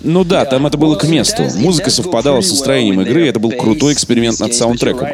Ну 0.00 0.24
да, 0.24 0.44
там 0.44 0.66
это 0.66 0.78
было 0.78 0.96
к 0.96 1.04
месту. 1.08 1.44
Музыка 1.56 1.90
совпадала 1.90 2.40
с 2.40 2.50
настроением 2.50 3.00
игры, 3.02 3.24
и 3.26 3.28
это 3.28 3.38
был 3.38 3.52
крутой 3.52 3.92
эксперимент 3.92 4.40
над 4.40 4.54
саундтреком. 4.54 5.08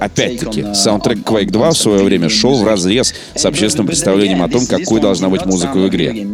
Опять-таки, 0.00 0.74
саундтрек 0.74 1.18
Quake 1.18 1.50
2 1.50 1.70
в 1.70 1.76
свое 1.76 2.02
время 2.04 2.28
шел 2.28 2.56
в 2.56 2.64
разрез 2.64 3.14
с 3.34 3.44
общественным 3.44 3.86
представлением 3.86 4.42
о 4.42 4.48
том, 4.48 4.66
какой 4.66 5.00
должна 5.00 5.28
быть 5.28 5.46
музыка 5.46 5.76
в 5.76 5.88
игре. 5.88 6.26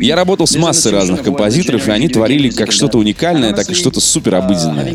Я 0.00 0.16
работал 0.16 0.46
с 0.46 0.56
массой 0.56 0.92
разных 0.92 1.22
композиторов, 1.22 1.88
и 1.88 1.90
они 1.90 2.08
творили 2.08 2.50
как 2.50 2.72
что-то 2.72 2.98
уникальное, 2.98 3.52
так 3.52 3.69
что-то 3.74 4.00
супер 4.00 4.34
обыденное. 4.34 4.94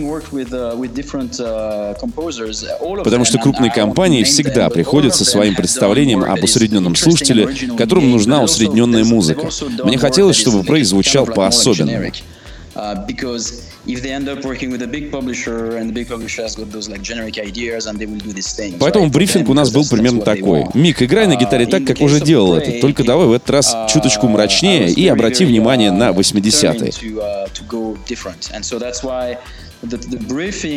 Потому 3.03 3.25
что 3.25 3.37
крупные 3.39 3.71
компании 3.71 4.23
всегда 4.23 4.69
приходят 4.69 5.15
со 5.15 5.25
своим 5.25 5.55
представлением 5.55 6.23
об 6.23 6.43
усредненном 6.43 6.95
слушателе, 6.95 7.49
которому 7.77 8.07
нужна 8.07 8.41
усредненная 8.43 9.03
музыка. 9.03 9.49
Мне 9.83 9.97
хотелось, 9.97 10.35
чтобы 10.35 10.61
Prey 10.61 10.83
звучал 10.83 11.25
по-особенному. 11.25 12.11
Uh, 13.85 13.91
because 13.91 13.97
if 13.97 14.03
they 14.03 14.11
end 14.11 14.27
up 14.27 14.43
working 14.43 14.71
with 14.71 14.81
a 14.81 14.87
big 14.87 15.11
publisher 15.11 15.77
and 15.77 15.89
the 15.89 15.93
big 15.93 16.07
publisher 16.07 16.41
has 16.43 16.55
got 16.55 16.71
those 16.71 16.89
like 16.89 17.01
generic 17.01 17.37
ideas 17.37 17.85
and 17.87 17.99
they 17.99 18.05
will 18.05 18.19
do 18.19 18.33
this 18.33 18.53
thing. 18.53 18.77
Поэтому 18.79 19.09
брифинг 19.09 19.49
у 19.49 19.53
нас 19.53 19.71
был 19.71 19.85
примерно 19.87 20.21
такой. 20.21 20.65
Мик, 20.73 21.01
играй 21.01 21.27
на 21.27 21.35
гитаре 21.35 21.65
так, 21.65 21.85
как 21.85 22.01
уже 22.01 22.19
делал 22.19 22.55
это, 22.55 22.79
только 22.81 23.03
давай 23.03 23.27
в 23.27 23.31
этот 23.31 23.49
раз 23.49 23.75
чуточку 23.89 24.27
мрачнее 24.27 24.89
и 24.91 25.07
обрати 25.07 25.45
внимание 25.45 25.91
на 25.91 26.09
80-е. 26.09 26.91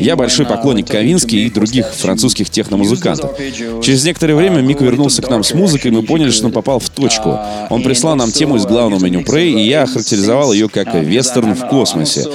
Я 0.01 0.17
большой 0.17 0.47
поклонник 0.47 0.89
Ковински 0.89 1.37
и 1.37 1.51
других 1.51 1.93
французских 1.95 2.51
техномузыкантов. 2.51 3.39
Через 3.83 4.05
некоторое 4.05 4.35
время 4.35 4.61
Мик 4.61 4.81
вернулся 4.81 5.23
к 5.23 5.31
нам 5.31 5.43
с 5.45 5.55
музыкой, 5.55 5.91
и 5.91 5.95
мы 5.95 6.03
поняли, 6.03 6.31
что 6.31 6.47
он 6.47 6.53
попал 6.53 6.79
в 6.79 6.91
точку. 6.91 7.39
Он 7.71 7.83
прислал 7.83 8.17
нам 8.17 8.31
тему 8.31 8.57
из 8.57 8.67
главного 8.67 9.03
меню 9.03 9.21
Prey, 9.21 9.51
и 9.51 9.67
я 9.67 9.85
охарактеризовал 9.85 10.53
ее 10.53 10.69
как 10.69 10.95
вестерн 10.95 11.55
в 11.55 11.69
космосе. 11.69 12.27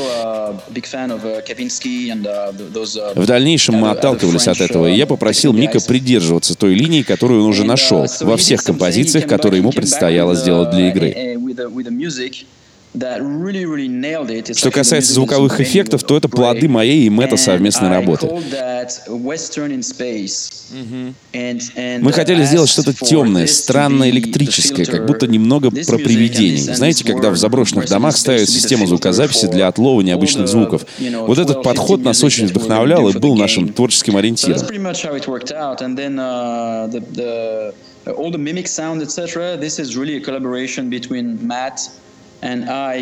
В 3.15 3.25
дальнейшем 3.25 3.75
мы 3.75 3.89
отталкивались 3.91 4.47
от 4.47 4.61
этого, 4.61 4.87
и 4.87 4.95
я 4.95 5.05
попросил 5.05 5.53
Мика 5.53 5.79
придерживаться 5.79 6.55
той 6.55 6.73
линии, 6.73 7.03
которую 7.03 7.43
он 7.43 7.49
уже 7.49 7.63
нашел 7.63 8.05
во 8.21 8.37
всех 8.37 8.63
композициях, 8.63 9.27
которые 9.27 9.59
ему 9.59 9.71
предстояло 9.71 10.35
сделать 10.35 10.71
для 10.71 10.89
игры. 10.89 11.37
Что 12.93 14.71
касается 14.71 15.13
звуковых 15.13 15.59
эффектов, 15.59 16.03
то 16.03 16.15
это 16.15 16.29
плоды 16.29 16.67
моей 16.67 17.05
и 17.05 17.09
Мэтта 17.09 17.37
совместной 17.37 17.89
работы. 17.89 18.27
Мы 22.01 22.11
хотели 22.11 22.43
сделать 22.43 22.69
что-то 22.69 22.93
темное, 22.93 23.47
странное, 23.47 24.11
электрическое, 24.11 24.85
как 24.85 25.07
будто 25.07 25.25
немного 25.25 25.71
про 25.71 25.97
привидений. 25.97 26.57
Знаете, 26.57 27.03
когда 27.03 27.31
в 27.31 27.37
заброшенных 27.37 27.89
домах 27.89 28.15
ставят 28.15 28.47
систему 28.47 28.85
звукозаписи 28.85 29.47
для 29.47 29.67
отлова 29.67 30.01
необычных 30.01 30.47
звуков. 30.47 30.85
Вот 30.99 31.39
этот 31.39 31.63
подход 31.63 32.03
нас 32.03 32.23
очень 32.23 32.45
вдохновлял 32.45 33.09
и 33.09 33.17
был 33.17 33.35
нашим 33.35 33.69
творческим 33.73 34.17
ориентиром. 34.17 34.61
all 38.05 38.31
the 38.31 38.37
mimic 38.37 38.67
sound, 38.67 39.01
etc. 39.01 39.55
This 39.57 39.79
is 39.79 39.95
really 39.95 40.17
a 40.17 40.19
collaboration 40.19 40.89
between 40.89 41.39
Matt 41.45 41.89
uh, 42.43 42.97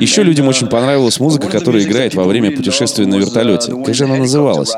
Еще 0.00 0.22
людям 0.22 0.48
очень 0.48 0.66
uh, 0.66 0.70
понравилась 0.70 1.20
музыка, 1.20 1.48
которая 1.48 1.82
играет 1.82 2.14
во 2.14 2.24
время 2.24 2.56
путешествия 2.56 3.06
на 3.06 3.16
вертолете. 3.16 3.72
Как 3.84 3.94
же 3.94 4.04
она 4.04 4.16
называлась? 4.16 4.74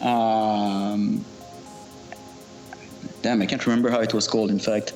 Um, 0.00 1.24
damn, 3.22 3.40
I 3.40 3.46
can't 3.46 3.64
remember 3.66 3.90
how 3.90 4.00
it 4.02 4.12
was 4.12 4.28
called, 4.28 4.50
in 4.50 4.58
fact. 4.58 4.92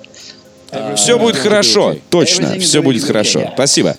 Все 0.97 1.19
будет 1.19 1.37
хорошо, 1.37 1.97
точно, 2.11 2.59
все 2.59 2.83
будет 2.83 3.05
хорошо. 3.05 3.51
Спасибо. 3.55 3.97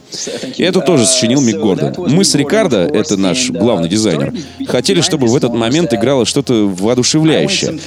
И 0.58 0.64
это 0.64 0.82
тоже 0.82 1.06
сочинил 1.06 1.42
Мик 1.42 1.58
Гордон. 1.58 1.94
Мы 2.10 2.24
с 2.24 2.36
Рикардо, 2.36 2.82
это 2.82 3.18
наш 3.18 3.50
главный 3.50 3.90
дизайнер, 3.90 4.34
хотели, 4.68 5.02
чтобы 5.02 5.28
в 5.28 5.36
этот 5.36 5.54
момент 5.54 5.94
играло 5.94 6.26
что-то 6.26 6.68
воодушевляющее. 6.68 7.80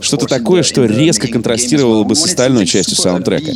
Что-то 0.00 0.26
такое, 0.26 0.62
что 0.62 0.84
резко 0.84 1.28
контрастировало 1.28 2.04
бы 2.04 2.14
с 2.14 2.24
остальной 2.24 2.66
частью 2.66 2.96
саундтрека. 2.96 3.52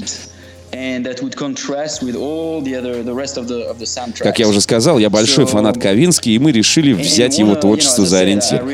Как 4.19 4.39
я 4.39 4.49
уже 4.49 4.61
сказал, 4.61 4.99
я 4.99 5.11
большой 5.11 5.47
фанат 5.47 5.81
Ковински, 5.81 6.31
и 6.31 6.39
мы 6.39 6.53
решили 6.53 6.93
взять 6.93 7.39
его 7.39 7.55
творчество 7.55 8.05
за 8.05 8.21
ориентир. 8.21 8.65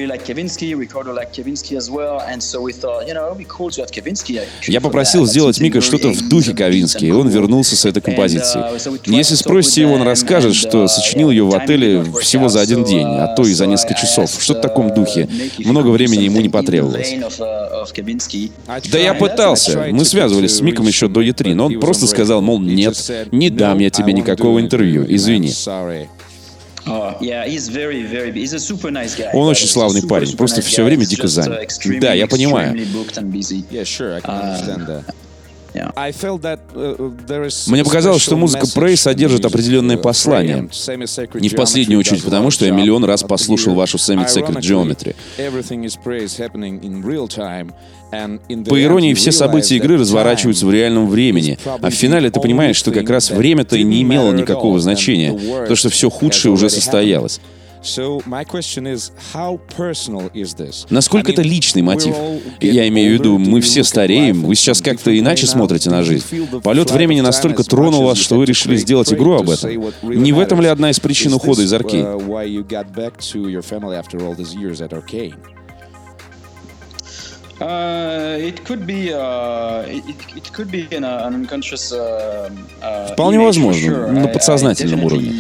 Я 4.67 4.81
попросил 4.81 5.27
сделать 5.27 5.61
Мика 5.61 5.81
что-то 5.81 6.09
в 6.09 6.29
духе 6.29 6.55
Ковински, 6.55 7.05
и 7.05 7.11
он 7.11 7.29
вернулся 7.29 7.77
с 7.77 7.85
этой 7.85 8.01
композицией. 8.01 8.65
Uh, 8.65 9.01
Если 9.07 9.35
спросите 9.35 9.83
его, 9.83 9.95
он 9.95 10.03
расскажет, 10.03 10.55
что 10.55 10.85
uh, 10.85 10.89
сочинил 10.89 11.31
ее 11.31 11.45
в 11.45 11.55
отеле 11.55 12.05
всего 12.21 12.49
за 12.49 12.61
один 12.61 12.85
день, 12.85 13.07
а 13.07 13.35
то 13.35 13.45
и 13.45 13.53
за 13.53 13.67
несколько 13.67 13.95
часов. 13.95 14.31
Что-то 14.41 14.61
в 14.61 14.63
таком 14.63 14.95
духе. 14.95 15.29
Много 15.59 15.89
времени 15.89 16.25
ему 16.25 16.41
не 16.41 16.49
потребовалось. 16.49 17.15
Да 18.91 18.99
я 18.99 19.15
пытался. 19.15 19.87
Мы 19.91 20.05
связывались 20.05 20.57
с 20.57 20.61
Миком 20.61 20.87
еще 20.87 21.09
до 21.09 21.23
E3, 21.23 21.55
но 21.55 21.67
он 21.67 21.81
просто 21.81 21.92
сказал, 22.07 22.43
мол, 22.43 22.59
нет, 22.61 22.95
не 23.33 23.51
дам 23.51 23.79
я 23.79 23.91
тебе 23.91 24.13
никакого 24.13 24.61
интервью, 24.61 25.05
извини. 25.09 25.49
Он 29.35 29.47
очень 29.49 29.69
славный 29.69 30.03
парень, 30.03 30.37
просто 30.37 30.63
все 30.63 30.83
время 30.83 31.07
дико 31.07 31.29
занят. 31.29 31.69
Да, 32.01 32.13
я 32.13 32.27
понимаю. 32.27 32.75
Uh, 35.75 37.71
Мне 37.71 37.85
показалось, 37.85 38.23
что 38.23 38.37
музыка 38.37 38.67
Prey 38.67 38.97
содержит 38.97 39.45
определенное 39.45 39.97
послание. 39.97 40.69
Не 41.35 41.49
в 41.49 41.55
последнюю 41.55 42.01
очередь 42.01 42.23
потому, 42.25 42.51
что 42.51 42.67
я 42.67 42.73
миллион 42.73 43.05
раз 43.05 43.23
послушал 43.23 43.75
вашу 43.75 43.97
Semi 43.97 44.27
Sacred 44.27 44.61
Geometry. 44.61 45.15
По 48.69 48.83
иронии, 48.83 49.15
все 49.15 49.33
события 49.33 49.77
игры 49.77 49.99
разворачиваются 49.99 50.67
в 50.67 50.71
реальном 50.73 51.09
времени, 51.09 51.59
а 51.65 51.89
в 51.89 51.95
финале 51.95 52.31
ты 52.31 52.41
понимаешь, 52.41 52.77
что 52.77 52.93
как 52.93 53.09
раз 53.09 53.31
время-то 53.31 53.77
и 53.77 53.83
не 53.85 54.03
имело 54.03 54.33
никакого 54.33 54.79
значения, 54.81 55.33
то, 55.67 55.75
что 55.75 55.89
все 55.89 56.11
худшее 56.11 56.53
уже 56.53 56.69
состоялось. 56.69 57.41
Насколько 60.91 61.33
это 61.33 61.43
личный 61.43 61.83
мотив? 61.83 62.15
Я 62.61 62.89
имею 62.89 63.11
в 63.11 63.21
виду, 63.21 63.39
мы 63.39 63.61
все 63.61 63.85
стареем, 63.85 64.43
вы 64.45 64.55
сейчас 64.55 64.81
как-то 64.81 65.17
иначе 65.19 65.47
смотрите 65.47 65.91
на 65.91 66.03
жизнь. 66.03 66.25
Полет 66.63 66.91
времени 66.91 67.21
настолько 67.21 67.65
тронул 67.65 68.05
вас, 68.05 68.19
что 68.19 68.37
вы 68.37 68.45
решили 68.47 68.77
сделать 68.77 69.13
игру 69.13 69.35
об 69.35 69.51
этом. 69.51 69.71
Не 70.03 70.33
в 70.33 70.39
этом 70.39 70.61
ли 70.61 70.69
одна 70.69 70.91
из 70.91 71.01
причин 71.01 71.35
ухода 71.35 71.63
из 71.63 71.73
Аркейн? 71.73 72.07
Вполне 83.13 83.39
возможно, 83.39 84.09
на 84.09 84.27
подсознательном 84.29 85.05
уровне. 85.05 85.35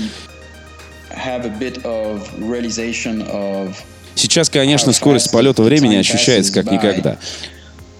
Сейчас, 4.14 4.50
конечно, 4.50 4.92
скорость 4.92 5.30
полета 5.32 5.62
времени 5.62 5.96
ощущается 5.96 6.52
как 6.52 6.70
никогда. 6.70 7.16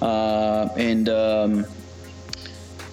Uh, 0.00 0.68
um, 0.76 1.64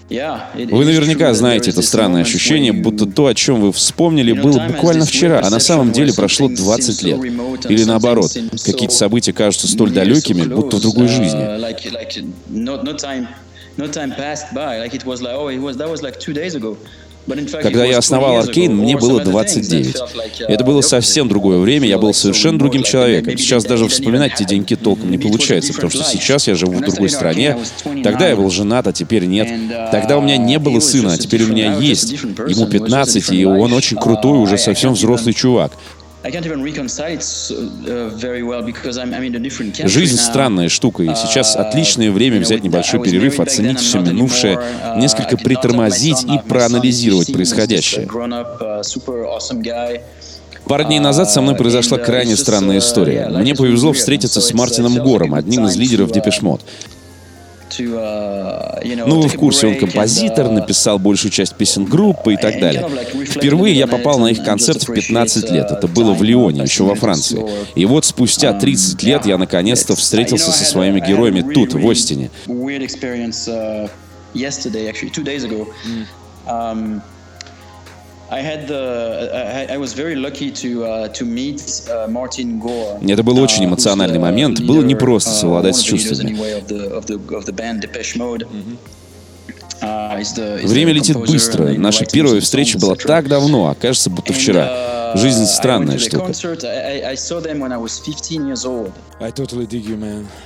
вы 0.09 0.85
наверняка 0.85 1.31
знаете 1.35 1.69
это 1.69 1.83
странное 1.83 2.23
ощущение, 2.23 2.73
будто 2.73 3.05
то, 3.05 3.27
о 3.27 3.35
чем 3.35 3.61
вы 3.61 3.71
вспомнили, 3.71 4.31
было 4.31 4.59
буквально 4.67 5.05
вчера, 5.05 5.41
а 5.43 5.49
на 5.49 5.59
самом 5.59 5.91
деле 5.91 6.13
прошло 6.13 6.49
20 6.49 7.03
лет. 7.03 7.19
Или 7.69 7.83
наоборот, 7.83 8.31
какие-то 8.65 8.95
события 8.95 9.33
кажутся 9.33 9.67
столь 9.67 9.91
далекими, 9.91 10.43
будто 10.43 10.77
в 10.77 10.81
другой 10.81 11.07
жизни. 11.07 11.39
Когда 17.61 17.85
я 17.85 17.97
основал 17.97 18.37
Аркейн, 18.37 18.75
мне 18.75 18.97
было 18.97 19.21
29. 19.21 19.95
Это 20.47 20.63
было 20.63 20.81
совсем 20.81 21.27
другое 21.27 21.59
время, 21.59 21.87
я 21.87 21.97
был 21.97 22.13
совершенно 22.13 22.57
другим 22.57 22.83
человеком. 22.83 23.37
Сейчас 23.37 23.63
даже 23.65 23.87
вспоминать 23.87 24.35
те 24.35 24.45
деньги 24.45 24.75
толком 24.75 25.11
не 25.11 25.17
получается, 25.17 25.73
потому 25.73 25.91
что 25.91 26.03
сейчас 26.03 26.47
я 26.47 26.55
живу 26.55 26.73
в 26.73 26.81
другой 26.81 27.09
стране. 27.09 27.57
Тогда 28.03 28.27
я 28.27 28.35
был 28.35 28.49
женат, 28.49 28.87
а 28.87 28.93
теперь 28.93 29.25
нет. 29.25 29.49
Тогда 29.91 30.17
у 30.17 30.21
меня 30.21 30.37
не 30.37 30.59
было 30.59 30.79
сына, 30.79 31.13
а 31.13 31.17
теперь 31.17 31.43
у 31.43 31.47
меня 31.47 31.77
есть. 31.77 32.13
Ему 32.13 32.67
15, 32.67 33.31
и 33.31 33.45
он 33.45 33.73
очень 33.73 33.97
крутой, 33.97 34.39
уже 34.39 34.57
совсем 34.57 34.93
взрослый 34.93 35.33
чувак. 35.33 35.71
Жизнь 39.85 40.17
странная 40.17 40.67
штука, 40.67 41.03
и 41.03 41.15
сейчас 41.15 41.55
uh, 41.55 41.61
отличное 41.61 42.11
время 42.11 42.41
взять 42.41 42.61
небольшой 42.61 43.01
перерыв, 43.01 43.39
оценить 43.39 43.79
все 43.79 44.01
минувшее, 44.01 44.55
uh, 44.55 44.99
несколько 44.99 45.37
притормозить 45.37 46.23
и 46.25 46.39
проанализировать 46.45 47.31
происходящее. 47.31 48.05
Uh, 48.05 48.83
Пару 50.65 50.83
дней 50.83 50.99
назад 50.99 51.31
со 51.31 51.41
мной 51.41 51.55
произошла 51.55 51.97
крайне 51.97 52.35
странная 52.35 52.79
история. 52.79 53.29
Мне 53.29 53.55
повезло 53.55 53.93
встретиться 53.93 54.41
с 54.41 54.53
Мартином 54.53 54.95
Гором, 54.97 55.33
одним 55.33 55.67
из 55.67 55.77
лидеров 55.77 56.11
Депешмот. 56.11 56.61
Uh, 57.77 59.05
ну, 59.07 59.21
вы 59.21 59.29
в 59.29 59.35
курсе, 59.35 59.67
он 59.67 59.75
композитор, 59.75 60.47
uh, 60.47 60.51
написал 60.51 60.99
большую 60.99 61.31
часть 61.31 61.55
песен 61.55 61.85
группы 61.85 62.33
и 62.33 62.37
так 62.37 62.59
далее. 62.59 62.87
Впервые 63.25 63.75
я 63.75 63.87
попал 63.87 64.19
на 64.19 64.27
их 64.27 64.43
концерт 64.43 64.83
в 64.87 64.93
15 64.93 65.51
лет. 65.51 65.71
Это 65.71 65.87
было 65.87 66.13
в 66.13 66.23
Лионе, 66.23 66.63
еще 66.63 66.83
во 66.83 66.95
Франции. 66.95 67.45
И 67.75 67.85
вот 67.85 68.05
спустя 68.05 68.53
30 68.53 69.01
um, 69.01 69.05
лет 69.05 69.25
я 69.25 69.37
наконец-то 69.37 69.95
встретился 69.95 70.51
со 70.51 70.65
своими 70.65 70.99
героями 70.99 71.41
тут, 71.53 71.73
в 71.73 71.89
Остине. 71.89 72.31
Это 83.01 83.23
был 83.23 83.39
очень 83.39 83.65
эмоциональный 83.65 84.19
момент. 84.19 84.61
Было 84.61 84.83
непросто 84.83 85.31
uh, 85.31 85.33
совладать 85.33 85.75
с 85.75 85.81
чувствами. 85.81 86.37
Uh, 89.81 90.67
Время 90.67 90.91
летит 90.91 91.17
быстро. 91.17 91.69
Наша 91.69 92.05
первая 92.05 92.41
встреча 92.41 92.77
была 92.77 92.95
так 92.95 93.27
давно, 93.27 93.69
а 93.69 93.75
кажется, 93.75 94.09
будто 94.09 94.33
вчера. 94.33 94.98
Жизнь 95.15 95.45
странная 95.45 95.97
штука. 95.97 96.31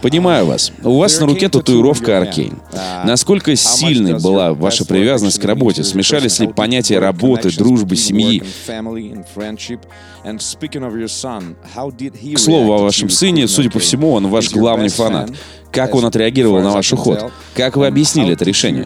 Понимаю 0.02 0.45
вас. 0.45 0.71
У 0.84 0.97
вас 0.97 1.19
на 1.19 1.26
руке 1.28 1.49
татуировка 1.49 2.17
Аркейн. 2.19 2.62
Насколько 3.06 3.56
сильной 3.56 4.19
была 4.19 4.54
ваша 4.54 4.86
привязанность 4.86 5.39
к 5.39 5.45
работе? 5.45 5.84
Смешались 5.84 6.39
ли 6.39 6.47
понятия 6.47 6.99
работы, 6.99 7.56
дружбы, 7.56 7.95
семьи? 7.95 8.43
К 12.36 12.39
слову 12.39 12.73
о 12.73 12.78
вашем 12.80 13.10
сыне, 13.10 13.47
судя 13.47 13.69
по 13.69 13.80
всему, 13.80 14.12
он 14.13 14.28
ваш 14.28 14.52
главный 14.52 14.89
фанат. 14.89 15.32
Как 15.71 15.95
он 15.95 16.06
отреагировал 16.06 16.62
на 16.62 16.69
ваш 16.71 16.93
уход? 16.93 17.32
Как 17.56 17.76
вы 17.78 17.88
объяснили 17.88 18.34
это 18.34 18.45
решение? 18.45 18.86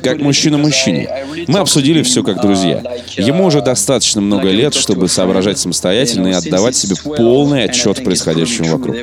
Как 0.00 0.20
мужчина 0.20 0.58
мужчине. 0.58 1.08
Мы 1.46 1.58
обсудили 1.58 2.02
все 2.02 2.22
как 2.22 2.40
друзья. 2.40 2.82
Ему 3.16 3.44
уже 3.46 3.60
достаточно 3.62 4.20
много 4.20 4.48
лет, 4.50 4.74
чтобы 4.74 5.08
соображать 5.08 5.58
самостоятельно 5.58 6.28
и 6.28 6.32
отдавать 6.32 6.76
себе 6.76 6.96
полный 7.16 7.64
отчет 7.64 8.02
происходящему 8.04 8.76
вокруг. 8.76 8.96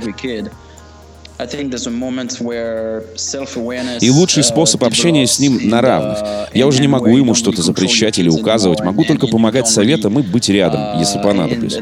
И 4.02 4.10
лучший 4.10 4.44
способ 4.44 4.84
общения 4.86 5.28
с 5.28 5.38
ним 5.38 5.68
на 5.70 5.82
равных. 5.82 6.20
Я 6.54 6.66
уже 6.66 6.80
не 6.82 6.88
могу 6.88 7.18
ему 7.18 7.34
что-то 7.36 7.62
запрещать 7.62 8.18
или 8.20 8.30
указывать, 8.30 8.80
могу 8.80 9.04
только 9.04 9.28
помогать 9.28 9.68
советам 9.68 10.18
и 10.18 10.22
быть 10.22 10.48
рядом, 10.48 10.98
если 11.00 11.20
понадоблюсь. 11.22 11.78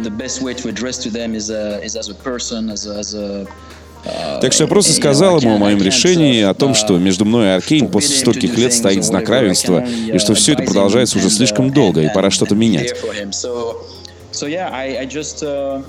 Так 4.42 4.52
что 4.52 4.64
я 4.64 4.68
просто 4.68 4.94
сказал 4.94 5.40
ему 5.40 5.56
о 5.56 5.58
моем 5.58 5.82
решении, 5.82 6.42
о 6.42 6.54
том, 6.54 6.76
что 6.76 6.98
между 6.98 7.26
мной 7.26 7.48
и 7.48 7.50
Аркейн 7.52 7.88
после 7.88 8.16
стольких 8.16 8.58
лет 8.58 8.74
стоит 8.74 9.04
знак 9.04 9.30
равенства, 9.30 9.84
и 9.86 10.18
что 10.18 10.34
все 10.34 10.54
это 10.54 10.64
продолжается 10.64 11.18
уже 11.18 11.30
слишком 11.30 11.72
долго, 11.72 12.02
и 12.02 12.10
пора 12.14 12.30
что-то 12.30 12.56
менять. 12.56 12.94
Uh, 15.42 15.84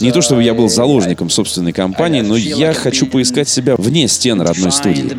Не 0.00 0.12
то 0.12 0.20
чтобы 0.22 0.42
я 0.42 0.54
был 0.54 0.66
uh, 0.66 0.68
заложником 0.68 1.28
собственной 1.28 1.72
компании, 1.72 2.20
но 2.20 2.36
я 2.36 2.72
хочу 2.72 3.06
поискать 3.06 3.48
себя 3.48 3.74
вне 3.76 4.06
стен 4.08 4.40
родной 4.40 4.72
студии. 4.72 5.12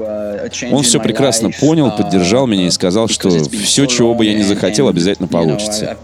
Uh, 0.00 0.72
Он 0.72 0.82
все 0.82 1.00
прекрасно 1.00 1.50
понял, 1.50 1.90
поддержал 1.90 2.46
меня 2.46 2.66
и 2.66 2.70
сказал, 2.70 3.08
что 3.08 3.30
все, 3.30 3.86
чего 3.86 4.14
бы 4.14 4.24
я 4.26 4.34
ни 4.34 4.42
захотел, 4.42 4.88
обязательно 4.88 5.28
получится. 5.28 5.96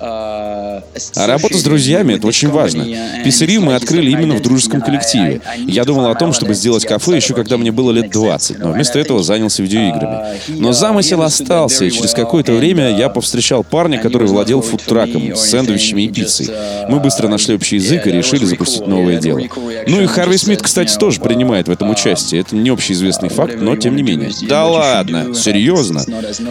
А 0.00 0.82
работа 1.26 1.56
с 1.56 1.62
друзьями— 1.62 2.14
это 2.14 2.26
очень 2.26 2.48
важно. 2.48 2.86
Пиццерию 3.24 3.62
мы 3.62 3.74
открыли 3.74 4.10
именно 4.10 4.34
в 4.34 4.42
дружеском 4.42 4.80
коллективе. 4.80 5.40
Я 5.66 5.84
думал 5.84 6.06
о 6.06 6.14
том, 6.14 6.32
чтобы 6.32 6.54
сделать 6.54 6.86
кафе 6.86 7.16
еще 7.16 7.34
когда 7.34 7.56
мне 7.56 7.72
было 7.72 7.90
лет 7.90 8.10
20, 8.10 8.58
но 8.58 8.72
вместо 8.72 8.98
этого 8.98 9.22
занялся 9.22 9.62
видеоиграми. 9.62 10.38
Но 10.48 10.72
замысел 10.72 11.22
остался, 11.22 11.84
и 11.84 11.90
через 11.90 12.12
какое-то 12.12 12.52
время 12.52 12.96
я 12.96 13.08
повстречал 13.08 13.64
парня, 13.64 13.98
который 13.98 14.28
владел 14.28 14.60
фудтраком 14.62 15.34
с 15.34 15.50
сэндвичами 15.50 16.02
и 16.02 16.08
пиццей. 16.08 16.50
Мы 16.88 17.00
быстро 17.00 17.28
нашли 17.28 17.54
общий 17.54 17.76
язык 17.76 18.06
и 18.06 18.12
решили 18.12 18.44
запустить 18.44 18.86
новое 18.86 19.18
дело. 19.18 19.40
Ну 19.86 20.00
и 20.00 20.06
Харви 20.06 20.36
Смит, 20.36 20.62
кстати, 20.62 20.96
тоже 20.96 21.20
принимает 21.20 21.68
в 21.68 21.70
этом 21.70 21.90
участие. 21.90 22.40
Это 22.40 22.56
не 22.56 22.70
общеизвестный 22.70 23.28
факт, 23.28 23.56
но 23.58 23.76
тем 23.76 23.96
не 23.96 24.02
менее. 24.02 24.30
Да 24.48 24.66
ладно, 24.66 25.34
серьезно? 25.34 26.04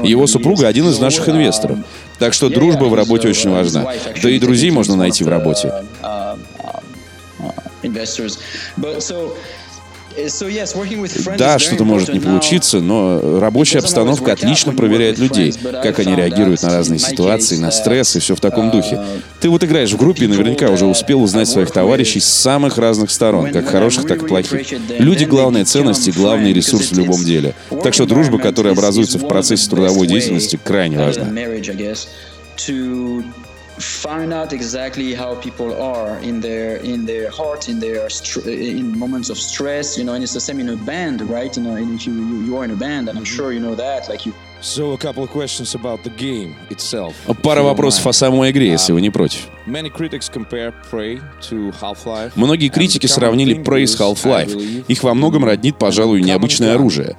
Его 0.04 0.28
супруга 0.28 0.68
один 0.68 0.90
из 0.90 1.00
наших 1.00 1.30
инвесторов. 1.30 1.80
Так 2.20 2.34
что 2.34 2.50
дружба 2.50 2.86
в 2.86 2.96
работе 2.96 3.28
очень 3.28 3.37
важна. 3.46 3.86
Да 4.22 4.30
и 4.30 4.40
друзей 4.40 4.72
можно 4.72 4.96
найти 4.96 5.24
в 5.24 5.28
работе. 5.28 5.72
Да, 11.38 11.60
что-то 11.60 11.84
может 11.84 12.14
не 12.14 12.20
получиться, 12.20 12.80
но 12.80 13.40
рабочая 13.40 13.80
обстановка 13.80 14.32
отлично 14.32 14.74
проверяет 14.74 15.20
людей, 15.20 15.54
как 15.84 16.00
они 16.00 16.16
реагируют 16.16 16.64
на 16.64 16.70
разные 16.70 17.00
ситуации, 17.00 17.58
на 17.58 17.70
стресс 17.72 18.16
и 18.16 18.20
все 18.20 18.36
в 18.36 18.40
таком 18.40 18.72
духе. 18.72 19.00
Ты 19.40 19.50
вот 19.50 19.64
играешь 19.64 19.92
в 19.92 19.98
группе 19.98 20.26
и 20.26 20.28
наверняка 20.28 20.70
уже 20.70 20.86
успел 20.86 21.22
узнать 21.22 21.48
своих 21.48 21.72
товарищей 21.72 22.20
с 22.20 22.26
самых 22.26 22.78
разных 22.78 23.12
сторон, 23.12 23.52
как 23.52 23.68
хороших, 23.68 24.08
так 24.08 24.24
и 24.24 24.28
плохих. 24.28 24.72
Люди— 24.98 25.26
главная 25.26 25.66
ценность 25.66 26.08
и 26.08 26.12
главный 26.12 26.52
ресурс 26.52 26.92
в 26.92 26.98
любом 26.98 27.24
деле. 27.24 27.54
Так 27.84 27.94
что 27.94 28.06
дружба, 28.06 28.40
которая 28.40 28.74
образуется 28.74 29.20
в 29.20 29.28
процессе 29.28 29.70
трудовой 29.70 30.08
деятельности, 30.08 30.60
крайне 30.62 30.98
важна 30.98 31.28
find 33.80 34.34
out 34.34 34.54
exactly 34.54 35.14
how 35.14 35.36
people 35.36 35.80
are 35.80 36.18
in 36.20 36.42
their 36.42 36.78
in 36.78 37.06
their 37.06 37.30
heart 37.30 37.70
in 37.70 37.80
their 37.80 38.10
in 38.46 38.98
moments 38.98 39.30
of 39.30 39.38
stress 39.38 39.98
you 39.98 40.04
know 40.04 40.14
and 40.14 40.24
it's 40.24 40.34
the 40.34 40.40
same 40.40 40.60
in 40.60 40.70
a 40.70 40.76
band 40.78 41.22
right 41.30 41.56
you 41.56 41.64
know 41.64 41.76
and 41.76 41.94
if 41.94 42.08
you 42.08 42.14
you, 42.14 42.42
you 42.42 42.58
are 42.58 42.66
in 42.66 42.72
a 42.72 42.76
band 42.76 43.08
and 43.08 43.20
i'm 43.20 43.26
sure 43.26 43.52
you 43.52 43.60
know 43.60 43.76
that 43.76 44.10
like 44.10 44.26
you 44.26 44.34
So 44.60 44.94
a 44.94 44.98
couple 44.98 45.24
of 45.24 45.30
questions 45.30 45.76
about 45.76 46.04
the 46.04 46.10
game 46.10 46.56
itself. 46.72 47.14
Пара 47.44 47.62
вопросов 47.62 48.08
о 48.08 48.14
самой 48.14 48.50
игре, 48.50 48.72
если 48.72 48.92
вы 48.92 49.02
не 49.02 49.12
против. 49.12 49.50
Многие 49.68 49.92
критики 52.70 53.06
сравнили 53.06 53.56
Prey 53.56 53.86
с 53.86 53.96
Half-Life. 54.00 54.86
Их 54.88 55.04
во 55.04 55.14
многом 55.14 55.46
роднит, 55.46 55.78
пожалуй, 55.78 56.24
необычное 56.24 56.74
оружие. 56.74 57.16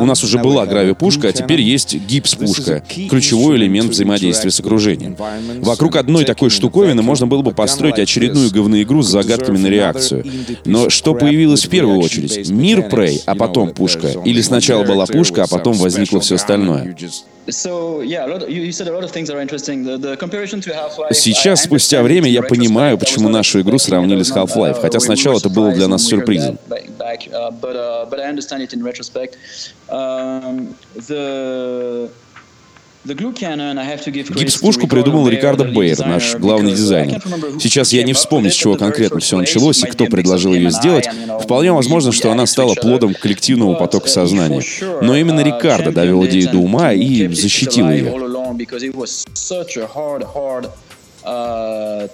У 0.00 0.04
нас 0.04 0.22
уже 0.22 0.38
была 0.38 0.66
гравипушка, 0.66 1.28
а 1.28 1.32
теперь 1.32 1.60
есть 1.60 1.94
гипс-пушка, 1.94 2.82
ключевой 3.08 3.56
элемент 3.56 3.90
взаимодействия 3.90 4.50
с 4.50 4.60
окружением. 4.60 5.16
Вокруг 5.60 5.96
одной 5.96 6.24
такой 6.24 6.50
штуковины 6.50 7.02
можно 7.02 7.26
было 7.26 7.42
бы 7.42 7.52
построить 7.52 7.98
очередную 7.98 8.50
говноигру 8.50 9.02
с 9.02 9.08
загадками 9.08 9.58
на 9.58 9.66
реакцию. 9.66 10.24
Но 10.64 10.90
что 10.90 11.14
появилось 11.14 11.64
в 11.64 11.68
первую 11.68 11.98
очередь? 11.98 12.50
Мир 12.50 12.88
Прей, 12.88 13.22
а 13.26 13.34
потом 13.34 13.70
пушка? 13.70 14.08
Или 14.24 14.40
сначала 14.40 14.84
была 14.84 15.06
пушка, 15.06 15.44
а 15.44 15.46
потом 15.46 15.74
возникло 15.74 16.20
все 16.20 16.36
остальное? 16.36 16.96
Сейчас, 21.12 21.64
спустя 21.64 22.02
время, 22.02 22.28
я 22.28 22.42
понимаю, 22.42 22.98
почему 22.98 23.28
нашу 23.28 23.60
игру 23.62 23.78
сравнили 23.78 24.22
с 24.22 24.30
Half-Life, 24.30 24.80
хотя 24.80 25.00
сначала 25.00 25.38
это 25.38 25.48
было 25.48 25.72
для 25.72 25.88
нас 25.88 26.04
сюрпризом. 26.04 26.58
Гипс-пушку 33.04 34.86
придумал 34.86 35.28
Рикардо 35.28 35.64
Бейер, 35.64 35.98
наш 36.06 36.36
главный 36.36 36.72
дизайнер. 36.72 37.20
Сейчас 37.60 37.92
я 37.92 38.04
не 38.04 38.12
вспомню, 38.12 38.50
с 38.50 38.54
чего 38.54 38.76
конкретно 38.76 39.18
все 39.18 39.36
началось 39.36 39.82
и 39.82 39.86
кто 39.86 40.06
предложил 40.06 40.54
ее 40.54 40.70
сделать. 40.70 41.08
Вполне 41.42 41.72
возможно, 41.72 42.12
что 42.12 42.30
она 42.30 42.46
стала 42.46 42.74
плодом 42.74 43.14
коллективного 43.14 43.74
потока 43.74 44.08
сознания. 44.08 44.62
Но 45.00 45.16
именно 45.16 45.40
Рикардо 45.40 45.90
довел 45.90 46.24
идею 46.26 46.50
до 46.50 46.58
ума 46.58 46.92
и 46.92 47.26
защитил 47.28 47.90
ее. 47.90 48.12
Uh, 51.24 52.08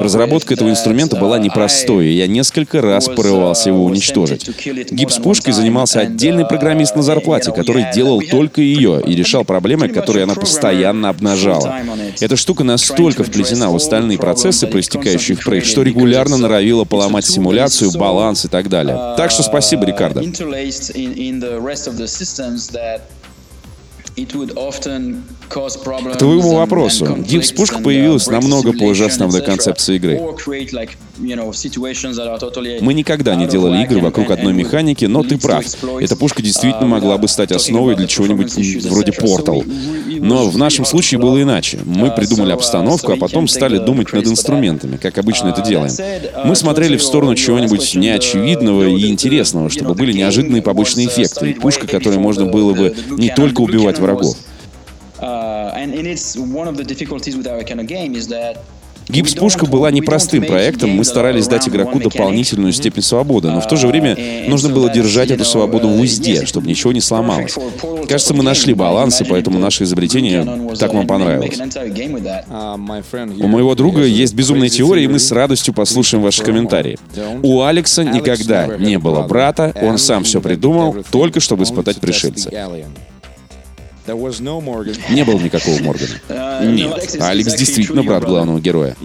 Разработка 0.00 0.54
этого 0.54 0.70
инструмента 0.70 1.16
была 1.16 1.38
uh, 1.38 1.42
непростой, 1.42 2.06
и 2.06 2.12
я 2.12 2.28
несколько 2.28 2.80
раз 2.80 3.08
порывался 3.08 3.70
его 3.70 3.80
uh, 3.80 3.90
уничтожить. 3.90 4.48
Гипс-пушкой 4.92 5.52
занимался 5.52 6.00
отдельный 6.00 6.46
программист 6.46 6.94
на 6.94 7.02
зарплате, 7.02 7.50
который 7.50 7.86
делал 7.92 8.20
только 8.20 8.60
ее 8.60 9.02
и 9.04 9.16
решал 9.16 9.44
проблемы, 9.44 9.88
которые 9.88 10.24
она 10.24 10.34
постоянно 10.34 11.08
обнажала. 11.08 11.74
Эта 12.20 12.36
штука 12.36 12.62
настолько 12.62 13.24
вплетена 13.24 13.70
в 13.70 13.76
остальные 13.76 14.18
процессы, 14.18 14.68
проистекающие 14.68 15.36
в 15.36 15.44
Prey, 15.44 15.62
что 15.62 15.82
регулярно 15.82 16.36
норовила 16.36 16.84
поломать 16.84 17.26
симуляцию, 17.26 17.90
баланс 17.92 18.44
и 18.44 18.48
так 18.48 18.68
далее. 18.68 19.14
Так 19.16 19.32
что 19.32 19.42
спасибо, 19.42 19.86
Рикардо. 19.86 20.22
К 25.48 26.16
твоему 26.18 26.54
вопросу, 26.56 27.16
гипс-пушка 27.16 27.78
появилась 27.80 28.26
намного 28.26 28.72
позже 28.72 29.06
основной 29.06 29.42
концепции 29.42 29.96
игры. 29.96 30.20
Мы 32.80 32.94
никогда 32.94 33.34
не 33.34 33.46
делали 33.46 33.82
игры 33.82 34.00
вокруг 34.00 34.30
одной 34.30 34.52
механики, 34.52 35.04
но 35.04 35.22
ты 35.22 35.38
прав. 35.38 35.64
Эта 36.00 36.16
пушка 36.16 36.42
действительно 36.42 36.86
могла 36.86 37.16
бы 37.18 37.28
стать 37.28 37.52
основой 37.52 37.96
для 37.96 38.06
чего-нибудь 38.06 38.54
вроде 38.84 39.12
Portal. 39.12 39.64
Но 40.20 40.48
в 40.48 40.58
нашем 40.58 40.84
случае 40.84 41.20
было 41.20 41.40
иначе. 41.42 41.78
Мы 41.84 42.10
придумали 42.10 42.52
обстановку, 42.52 43.12
а 43.12 43.16
потом 43.16 43.48
стали 43.48 43.78
думать 43.78 44.12
над 44.12 44.26
инструментами, 44.26 44.96
как 44.96 45.18
обычно 45.18 45.48
это 45.48 45.62
делаем. 45.62 45.92
Мы 46.44 46.56
смотрели 46.56 46.96
в 46.96 47.02
сторону 47.02 47.34
чего-нибудь 47.34 47.94
неочевидного 47.94 48.88
и 48.88 49.06
интересного, 49.08 49.70
чтобы 49.70 49.94
были 49.94 50.12
неожиданные 50.12 50.62
побочные 50.62 51.06
эффекты, 51.06 51.50
и 51.50 51.54
пушка, 51.54 51.86
которой 51.86 52.18
можно 52.18 52.46
было 52.46 52.74
бы 52.74 52.94
не 53.10 53.30
только 53.30 53.60
убивать 53.60 53.98
врагов. 53.98 54.36
Гипс-пушка 59.08 59.66
была 59.66 59.90
непростым 59.90 60.44
проектом, 60.44 60.90
мы 60.90 61.04
старались 61.04 61.46
дать 61.46 61.68
игроку 61.68 62.00
дополнительную 62.00 62.72
степень 62.72 63.02
свободы, 63.02 63.50
но 63.50 63.60
в 63.60 63.68
то 63.68 63.76
же 63.76 63.86
время 63.86 64.16
нужно 64.48 64.68
было 64.70 64.90
держать 64.90 65.30
эту 65.30 65.44
свободу 65.44 65.88
в 65.88 66.00
узде, 66.00 66.44
чтобы 66.44 66.66
ничего 66.66 66.92
не 66.92 67.00
сломалось. 67.00 67.54
Кажется, 68.08 68.34
мы 68.34 68.42
нашли 68.42 68.74
баланс, 68.74 69.20
и 69.20 69.24
поэтому 69.24 69.58
наше 69.58 69.84
изобретение 69.84 70.74
так 70.76 70.92
вам 70.92 71.06
понравилось. 71.06 71.58
У 73.38 73.46
моего 73.46 73.74
друга 73.74 74.04
есть 74.04 74.34
безумная 74.34 74.68
теория, 74.68 75.04
и 75.04 75.08
мы 75.08 75.18
с 75.18 75.30
радостью 75.30 75.72
послушаем 75.72 76.22
ваши 76.22 76.42
комментарии. 76.42 76.98
У 77.42 77.62
Алекса 77.62 78.02
никогда 78.02 78.76
не 78.76 78.98
было 78.98 79.22
брата, 79.22 79.72
он 79.80 79.98
сам 79.98 80.24
все 80.24 80.40
придумал, 80.40 80.96
только 81.12 81.38
чтобы 81.40 81.62
испытать 81.62 82.00
пришельца. 82.00 82.50
Не 85.10 85.24
было 85.24 85.38
никакого 85.38 85.78
Моргана. 85.80 86.14
Uh, 86.28 86.66
Нет, 86.72 87.16
Алекс 87.20 87.54
действительно 87.54 88.02
брат 88.02 88.24
главного 88.24 88.60
героя. 88.60 88.96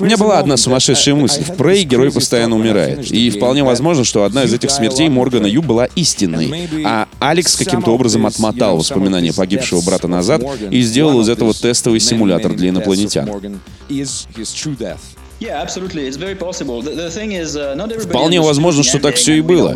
У 0.00 0.04
меня 0.04 0.16
была 0.16 0.40
одна 0.40 0.56
сумасшедшая 0.56 1.14
мысль. 1.14 1.44
В 1.44 1.50
Prey 1.50 1.82
герой 1.84 2.10
постоянно 2.10 2.56
умирает. 2.56 3.10
И 3.10 3.30
вполне 3.30 3.62
возможно, 3.62 4.04
что 4.04 4.24
одна 4.24 4.44
из 4.44 4.52
этих 4.52 4.70
смертей 4.70 5.08
Моргана 5.08 5.46
Ю 5.46 5.62
была 5.62 5.86
истинной. 5.94 6.68
А 6.84 7.06
Алекс 7.20 7.56
каким-то 7.56 7.92
образом 7.92 8.26
отмотал 8.26 8.76
воспоминания 8.78 9.32
погибшего 9.32 9.80
брата 9.80 10.08
назад 10.08 10.42
и 10.70 10.80
сделал 10.82 11.20
из 11.20 11.28
этого 11.28 11.54
тестовый 11.54 12.00
симулятор 12.00 12.54
для 12.54 12.70
инопланетян. 12.70 13.60
Вполне 18.00 18.40
возможно, 18.40 18.82
что 18.82 18.98
так 18.98 19.16
все 19.16 19.36
и 19.36 19.40
было. 19.40 19.74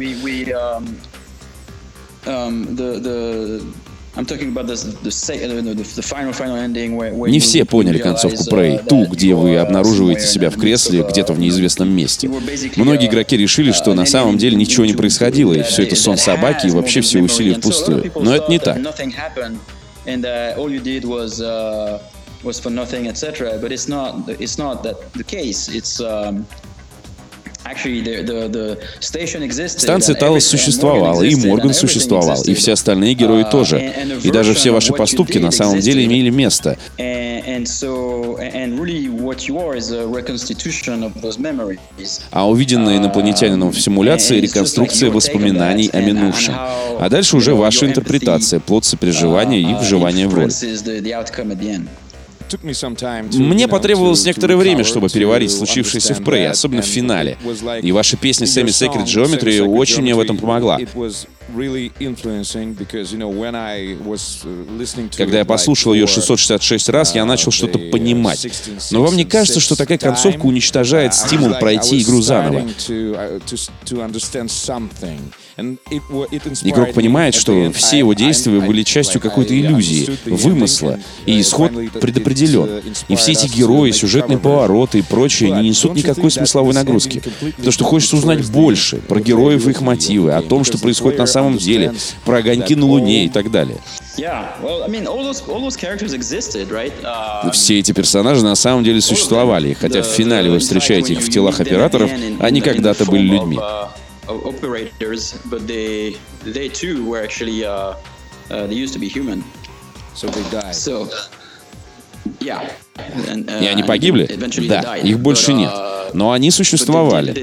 Не 7.29 7.39
все 7.39 7.65
поняли 7.65 7.99
концовку 7.99 8.43
Prey, 8.45 8.85
ту, 8.87 9.07
где 9.07 9.35
вы 9.35 9.57
обнаруживаете 9.57 10.27
себя 10.27 10.51
в 10.51 10.57
кресле 10.57 11.07
где-то 11.09 11.33
в 11.33 11.39
неизвестном 11.39 11.95
месте. 11.95 12.29
Многие 12.77 13.07
игроки 13.07 13.37
решили, 13.37 13.73
что 13.73 13.95
на 13.95 14.07
самом 14.07 14.37
деле 14.37 14.57
ничего 14.57 14.85
не 14.85 14.95
происходило, 14.95 15.55
и 15.55 15.63
все 15.63 15.85
это 15.85 15.97
сон 15.97 16.17
собаки, 16.17 16.67
и 16.67 16.71
вообще 16.71 17.01
все 17.03 17.21
усилия 17.21 17.55
впустую. 17.55 18.11
Но 18.17 18.35
это 18.35 18.51
не 18.51 18.59
так. 18.59 18.79
was 22.43 22.59
for 22.59 22.71
nothing, 22.71 23.07
etc. 23.07 23.59
But 23.61 23.73
it's 23.73 23.89
not. 23.89 24.29
It's 24.29 24.59
not 24.59 24.83
that 24.85 25.13
the 25.13 25.25
case. 25.25 25.69
It's 25.69 26.01
um, 26.01 26.47
Станция 29.69 30.15
Талос 30.15 30.47
существовала, 30.47 31.23
и 31.23 31.35
Морган 31.35 31.75
существовал, 31.75 32.43
и 32.43 32.55
все 32.55 32.73
остальные 32.73 33.15
герои 33.15 33.45
uh, 33.45 33.51
тоже. 33.51 33.93
И 34.23 34.31
даже 34.31 34.55
все 34.55 34.71
ваши 34.71 34.93
поступки 34.93 35.39
на 35.39 35.51
самом 35.51 35.81
деле 35.81 36.05
имели 36.05 36.31
место. 36.31 36.77
А 42.31 42.49
увиденное 42.49 42.97
инопланетянином 42.99 43.71
в 43.71 43.81
симуляции— 43.81 44.41
реконструкция 44.41 45.11
воспоминаний 45.11 45.91
о 45.93 46.01
минувшем. 46.01 46.55
А 46.57 47.09
дальше 47.09 47.37
уже 47.37 47.55
ваша 47.55 47.87
интерпретация, 47.87 48.61
плод 48.61 48.85
сопереживания 48.85 49.61
и 49.61 49.65
uh, 49.65 49.81
вживания 49.81 50.29
в 50.29 50.35
роль. 50.35 50.51
Мне 53.33 53.69
потребовалось 53.69 54.25
некоторое 54.25 54.57
время, 54.57 54.85
чтобы 54.85 55.09
переварить 55.09 55.51
случившееся 55.53 56.15
в 56.15 56.21
Prey, 56.21 56.47
особенно 56.47 56.83
в 56.83 56.87
финале. 56.87 57.37
И 57.83 57.93
ваша 57.93 58.17
песня 58.17 58.47
Semi 58.47 58.67
Sacred 58.67 59.05
Geometry 59.05 59.61
очень 59.63 60.03
мне 60.03 60.15
в 60.15 60.21
этом 60.21 60.37
помогла. 60.39 60.79
Когда 65.17 65.39
я 65.39 65.45
послушал 65.45 65.95
ее 65.95 66.07
666 66.07 66.89
раз, 66.91 67.15
я 67.15 67.25
начал 67.25 67.51
что-то 67.51 67.79
понимать. 67.79 68.47
Но 68.91 69.03
вам 69.03 69.17
не 69.17 69.25
кажется, 69.25 69.61
что 69.61 69.77
такая 69.77 69.99
концовка 69.99 70.47
уничтожает 70.47 71.15
стимул 71.15 71.55
пройти 71.55 72.01
игру 72.03 72.21
заново? 72.23 72.69
Игрок 76.63 76.93
понимает, 76.95 77.35
что 77.35 77.71
все 77.73 77.99
его 77.99 78.15
действия 78.15 78.61
были 78.61 78.83
частью 78.83 79.21
какой-то 79.21 79.59
иллюзии, 79.59 80.19
вымысла, 80.27 80.99
и 81.27 81.41
исход 81.41 81.73
предопределен. 82.01 82.83
И 83.09 83.17
все 83.17 83.33
эти 83.33 83.47
герои, 83.47 83.91
сюжетные 83.91 84.39
повороты 84.39 84.99
и 84.99 85.03
прочее 85.03 85.51
не 85.51 85.69
несут 85.71 85.95
никакой 85.95 86.31
смысловой 86.31 86.75
нагрузки. 86.75 87.23
Потому 87.57 87.73
что 87.73 87.85
хочется 87.85 88.17
узнать 88.17 88.49
больше 88.51 88.97
про 88.97 89.21
героев 89.21 89.67
и 89.67 89.71
их 89.71 89.81
мотивы, 89.81 90.33
о 90.33 90.43
том, 90.43 90.65
что 90.65 90.79
происходит 90.79 91.19
на 91.19 91.27
самом 91.27 91.59
деле, 91.59 91.95
про 92.25 92.39
огоньки 92.39 92.75
на 92.75 92.87
Луне 92.87 93.27
и 93.27 93.29
так 93.29 93.51
далее. 93.51 93.79
Все 97.53 97.79
эти 97.79 97.93
персонажи 97.93 98.45
на 98.45 98.55
самом 98.55 98.85
деле 98.85 99.01
существовали, 99.01 99.75
хотя 99.75 100.03
в 100.03 100.07
финале 100.07 100.51
вы 100.51 100.59
встречаете 100.59 101.15
их 101.15 101.21
в 101.21 101.31
телах 101.31 101.61
операторов, 101.61 102.11
они 102.39 102.61
когда-то 102.61 103.05
были 103.05 103.23
людьми. 103.23 103.59
operators, 104.30 105.38
but 105.46 105.68
they 105.68 106.18
they 106.44 106.70
too 106.70 107.06
were 107.06 107.22
actually 107.22 107.66
uh, 107.66 107.96
uh, 108.50 108.68
they 108.68 108.76
used 108.76 108.94
to 108.94 109.00
be 109.00 109.08
human. 109.08 109.44
So 110.14 110.28
they 110.28 110.44
died. 110.50 110.76
So 110.76 111.08
yeah. 112.40 112.70
And, 113.28 113.50
uh, 113.50 113.62
И 113.62 113.68
они 113.68 113.84
погибли? 113.84 114.26
Да, 114.68 114.98
их 114.98 115.20
больше 115.20 115.54
нет. 115.54 115.70
Uh, 115.72 116.12
Но 116.14 116.32
они 116.32 116.52
существовали. 116.52 117.34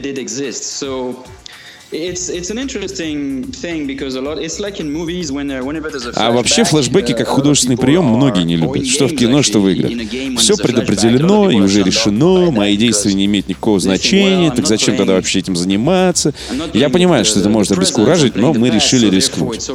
А 6.16 6.32
вообще 6.32 6.64
флешбеки 6.66 7.14
как 7.14 7.28
художественный 7.28 7.78
прием 7.78 8.06
многие 8.06 8.44
не 8.44 8.58
любят. 8.58 8.86
Что 8.88 9.08
в 9.08 9.16
кино, 9.16 9.42
что 9.42 9.60
в 9.60 9.70
играх. 9.70 9.92
Все 10.38 10.58
предопределено 10.58 11.50
и 11.50 11.56
уже 11.56 11.84
решено, 11.84 12.52
мои 12.52 12.76
действия 12.76 13.14
не 13.14 13.26
имеют 13.26 13.48
никакого 13.48 13.80
значения, 13.80 14.52
так 14.52 14.68
зачем 14.68 14.98
тогда 14.98 15.14
вообще 15.14 15.40
этим 15.40 15.56
заниматься? 15.56 16.34
Я 16.74 16.90
понимаю, 16.90 17.24
что 17.24 17.40
это 17.40 17.50
может 17.50 17.72
обескуражить, 17.72 18.36
но 18.36 18.54
мы 18.54 18.70
решили 18.70 19.10
рискнуть. 19.10 19.66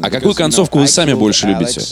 А 0.00 0.10
какую 0.10 0.34
концовку 0.34 0.78
вы 0.78 0.86
сами 0.86 1.12
больше 1.12 1.48
любите? 1.48 1.82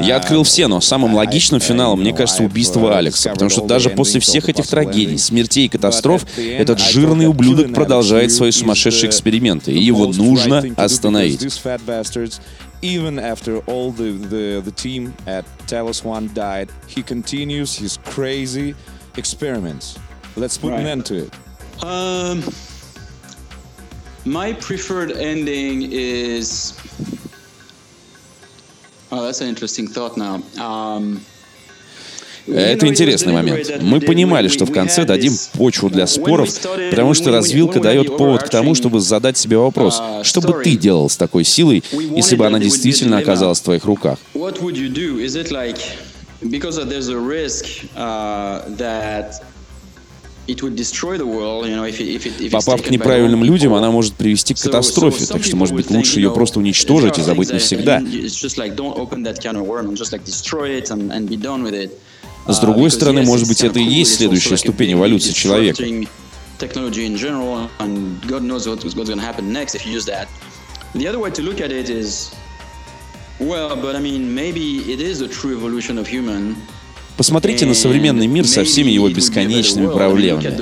Я 0.00 0.16
открыл 0.16 0.42
все, 0.42 0.66
но 0.66 0.80
самым 0.82 1.14
логичным 1.14 1.60
финалом, 1.60 2.00
мне 2.00 2.12
кажется, 2.12 2.42
убийство 2.42 2.98
Алекса, 2.98 3.30
потому 3.30 3.48
что 3.50 3.62
даже 3.62 3.88
после 3.90 4.20
всех 4.20 4.48
этих 4.50 4.65
трагедий, 4.66 5.18
смертей 5.18 5.66
и 5.66 5.68
катастроф, 5.68 6.26
этот 6.38 6.80
жирный 6.80 7.26
ублюдок 7.26 7.72
продолжает 7.72 8.32
свои 8.32 8.50
сумасшедшие 8.50 9.10
эксперименты, 9.10 9.72
и 9.72 9.78
его 9.78 10.06
нужно 10.06 10.64
остановить. 10.76 11.46
even 12.82 13.18
after 13.18 13.58
all 13.60 13.90
the, 13.90 14.12
the, 14.12 14.60
the 14.64 14.70
team 14.70 15.14
at 15.26 15.44
Talos 15.66 16.04
One 16.04 16.32
died, 16.34 16.70
he 16.86 17.02
continues 17.02 17.74
his 17.74 17.96
crazy 18.04 18.74
experiments. 19.16 19.98
Let's 20.36 20.58
put 20.58 20.72
right. 20.72 20.80
an 20.80 20.86
end 20.86 21.06
to 21.06 21.26
it. 21.26 21.34
Um, 21.82 22.44
my 24.24 24.52
preferred 24.54 25.12
ending 25.12 25.90
is. 25.90 26.78
Oh, 29.10 29.24
that's 29.24 29.40
an 29.40 29.48
interesting 29.48 29.86
thought 29.86 30.16
now. 30.16 30.42
Um, 30.62 31.24
Это 32.46 32.86
интересный 32.86 33.32
момент. 33.32 33.82
Мы 33.82 34.00
понимали, 34.00 34.48
что 34.48 34.66
в 34.66 34.72
конце 34.72 35.04
дадим 35.04 35.32
почву 35.54 35.90
для 35.90 36.06
споров, 36.06 36.50
потому 36.90 37.14
что 37.14 37.30
развилка 37.30 37.80
дает 37.80 38.16
повод 38.16 38.42
к 38.44 38.48
тому, 38.48 38.74
чтобы 38.74 39.00
задать 39.00 39.36
себе 39.36 39.58
вопрос, 39.58 40.00
что 40.22 40.40
бы 40.40 40.62
ты 40.62 40.76
делал 40.76 41.08
с 41.10 41.16
такой 41.16 41.44
силой, 41.44 41.82
если 41.92 42.36
бы 42.36 42.46
она 42.46 42.58
действительно 42.58 43.18
оказалась 43.18 43.60
в 43.60 43.64
твоих 43.64 43.84
руках? 43.84 44.18
Попав 52.52 52.82
к 52.82 52.90
неправильным 52.90 53.42
людям, 53.42 53.74
она 53.74 53.90
может 53.90 54.14
привести 54.14 54.54
к 54.54 54.58
катастрофе, 54.60 55.26
так 55.26 55.42
что, 55.42 55.56
может 55.56 55.74
быть, 55.74 55.90
лучше 55.90 56.20
ее 56.20 56.30
просто 56.30 56.60
уничтожить 56.60 57.18
и 57.18 57.22
забыть 57.22 57.50
навсегда. 57.50 58.00
С 62.48 62.58
другой 62.60 62.90
стороны, 62.90 63.22
может 63.22 63.48
быть, 63.48 63.62
это 63.62 63.78
и 63.78 63.84
есть 63.84 64.16
следующая 64.16 64.56
ступень 64.56 64.92
эволюции 64.92 65.32
человека. 65.32 65.82
The 70.94 71.06
other 71.06 71.18
way 71.18 71.30
to 71.30 71.42
look 71.42 71.60
at 71.60 71.72
it 71.72 71.90
is, 71.90 72.32
well, 73.38 73.76
but 73.76 73.94
I 73.94 74.00
mean, 74.00 74.34
maybe 74.34 74.78
it 74.90 74.98
is 74.98 75.20
a 75.20 75.28
true 75.28 75.52
evolution 75.54 75.98
of 75.98 76.08
human. 76.08 76.56
Посмотрите 77.18 77.66
на 77.66 77.74
современный 77.74 78.26
мир 78.26 78.46
со 78.46 78.64
всеми 78.64 78.90
его 78.90 79.10
бесконечными 79.10 79.88
проблемами. 79.92 80.56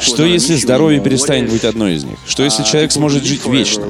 Что 0.00 0.24
если 0.24 0.54
здоровье 0.56 1.00
перестанет 1.00 1.50
быть 1.50 1.64
одной 1.64 1.94
из 1.94 2.04
них? 2.04 2.18
Что 2.26 2.42
если 2.42 2.62
человек 2.62 2.92
сможет 2.92 3.24
жить 3.24 3.46
вечно? 3.46 3.86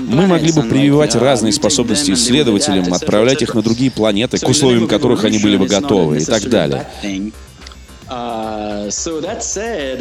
Мы 0.00 0.26
могли 0.26 0.52
бы 0.52 0.62
прививать 0.64 1.14
разные 1.14 1.52
способности 1.52 2.12
исследователям, 2.12 2.92
отправлять 2.92 3.42
их 3.42 3.54
на 3.54 3.62
другие 3.62 3.90
планеты, 3.90 4.38
к 4.38 4.48
условиям 4.48 4.88
которых 4.88 5.24
они 5.24 5.38
были 5.38 5.56
бы 5.56 5.66
готовы 5.66 6.18
и 6.18 6.24
так 6.24 6.48
далее. 6.48 6.86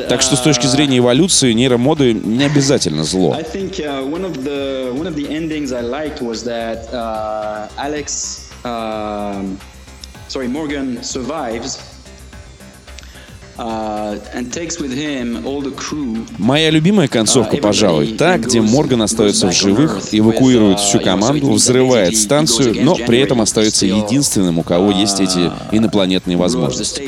Так 0.09 0.21
что 0.21 0.35
с 0.35 0.41
точки 0.41 0.65
зрения 0.65 0.97
эволюции 0.97 1.53
нейромоды 1.53 2.13
не 2.13 2.43
обязательно 2.43 3.03
зло. 3.03 3.37
Sorry, 10.31 10.47
Morgan 10.47 11.03
survives 11.03 11.77
uh, 13.57 14.17
Моя 16.37 16.69
любимая 16.69 17.07
концовка, 17.09 17.57
uh, 17.57 17.59
пожалуй, 17.59 18.13
та, 18.13 18.37
где 18.37 18.61
Морган 18.61 19.01
остается 19.01 19.47
в 19.47 19.51
живых, 19.51 20.01
эвакуирует 20.13 20.79
всю 20.79 20.99
uh, 20.99 21.03
команду, 21.03 21.51
взрывает 21.51 22.15
станцию, 22.15 22.83
но 22.83 22.95
при 22.95 23.19
этом 23.19 23.41
остается 23.41 23.85
единственным, 23.85 24.59
у 24.59 24.63
кого 24.63 24.91
есть 24.91 25.19
эти 25.19 25.51
инопланетные 25.71 26.37
возможности. 26.37 27.01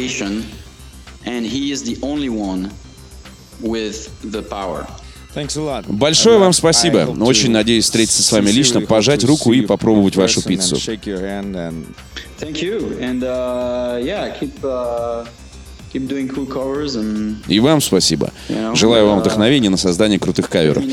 Большое 5.88 6.38
вам 6.38 6.54
спасибо. 6.54 7.16
Очень 7.20 7.52
надеюсь 7.52 7.86
встретиться 7.86 8.22
с 8.24 8.32
вами 8.32 8.52
лично, 8.52 8.82
пожать 8.82 9.24
руку 9.24 9.54
и 9.54 9.62
попробовать 9.62 10.16
вашу 10.16 10.42
пиццу. 10.44 10.76
Uh, 10.76 11.74
uh. 14.62 15.28
И 17.48 17.60
вам 17.60 17.82
спасибо. 17.82 18.32
Желаю 18.74 19.08
вам 19.08 19.20
вдохновения 19.20 19.70
на 19.70 19.78
создание 19.78 20.20
крутых 20.20 20.50
каверов. 20.50 20.84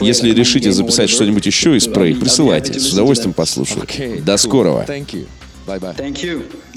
Если 0.00 0.30
решите 0.32 0.72
записать 0.72 1.08
что-нибудь 1.10 1.46
еще 1.46 1.76
из 1.76 1.88
Prey, 1.88 2.18
присылайте. 2.18 2.78
С 2.78 2.92
удовольствием 2.92 3.32
послушаю. 3.32 3.86
До 4.22 4.36
скорого. 4.36 4.84
Thank 4.86 5.12
you. 5.12 5.26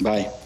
Bye. 0.01 0.42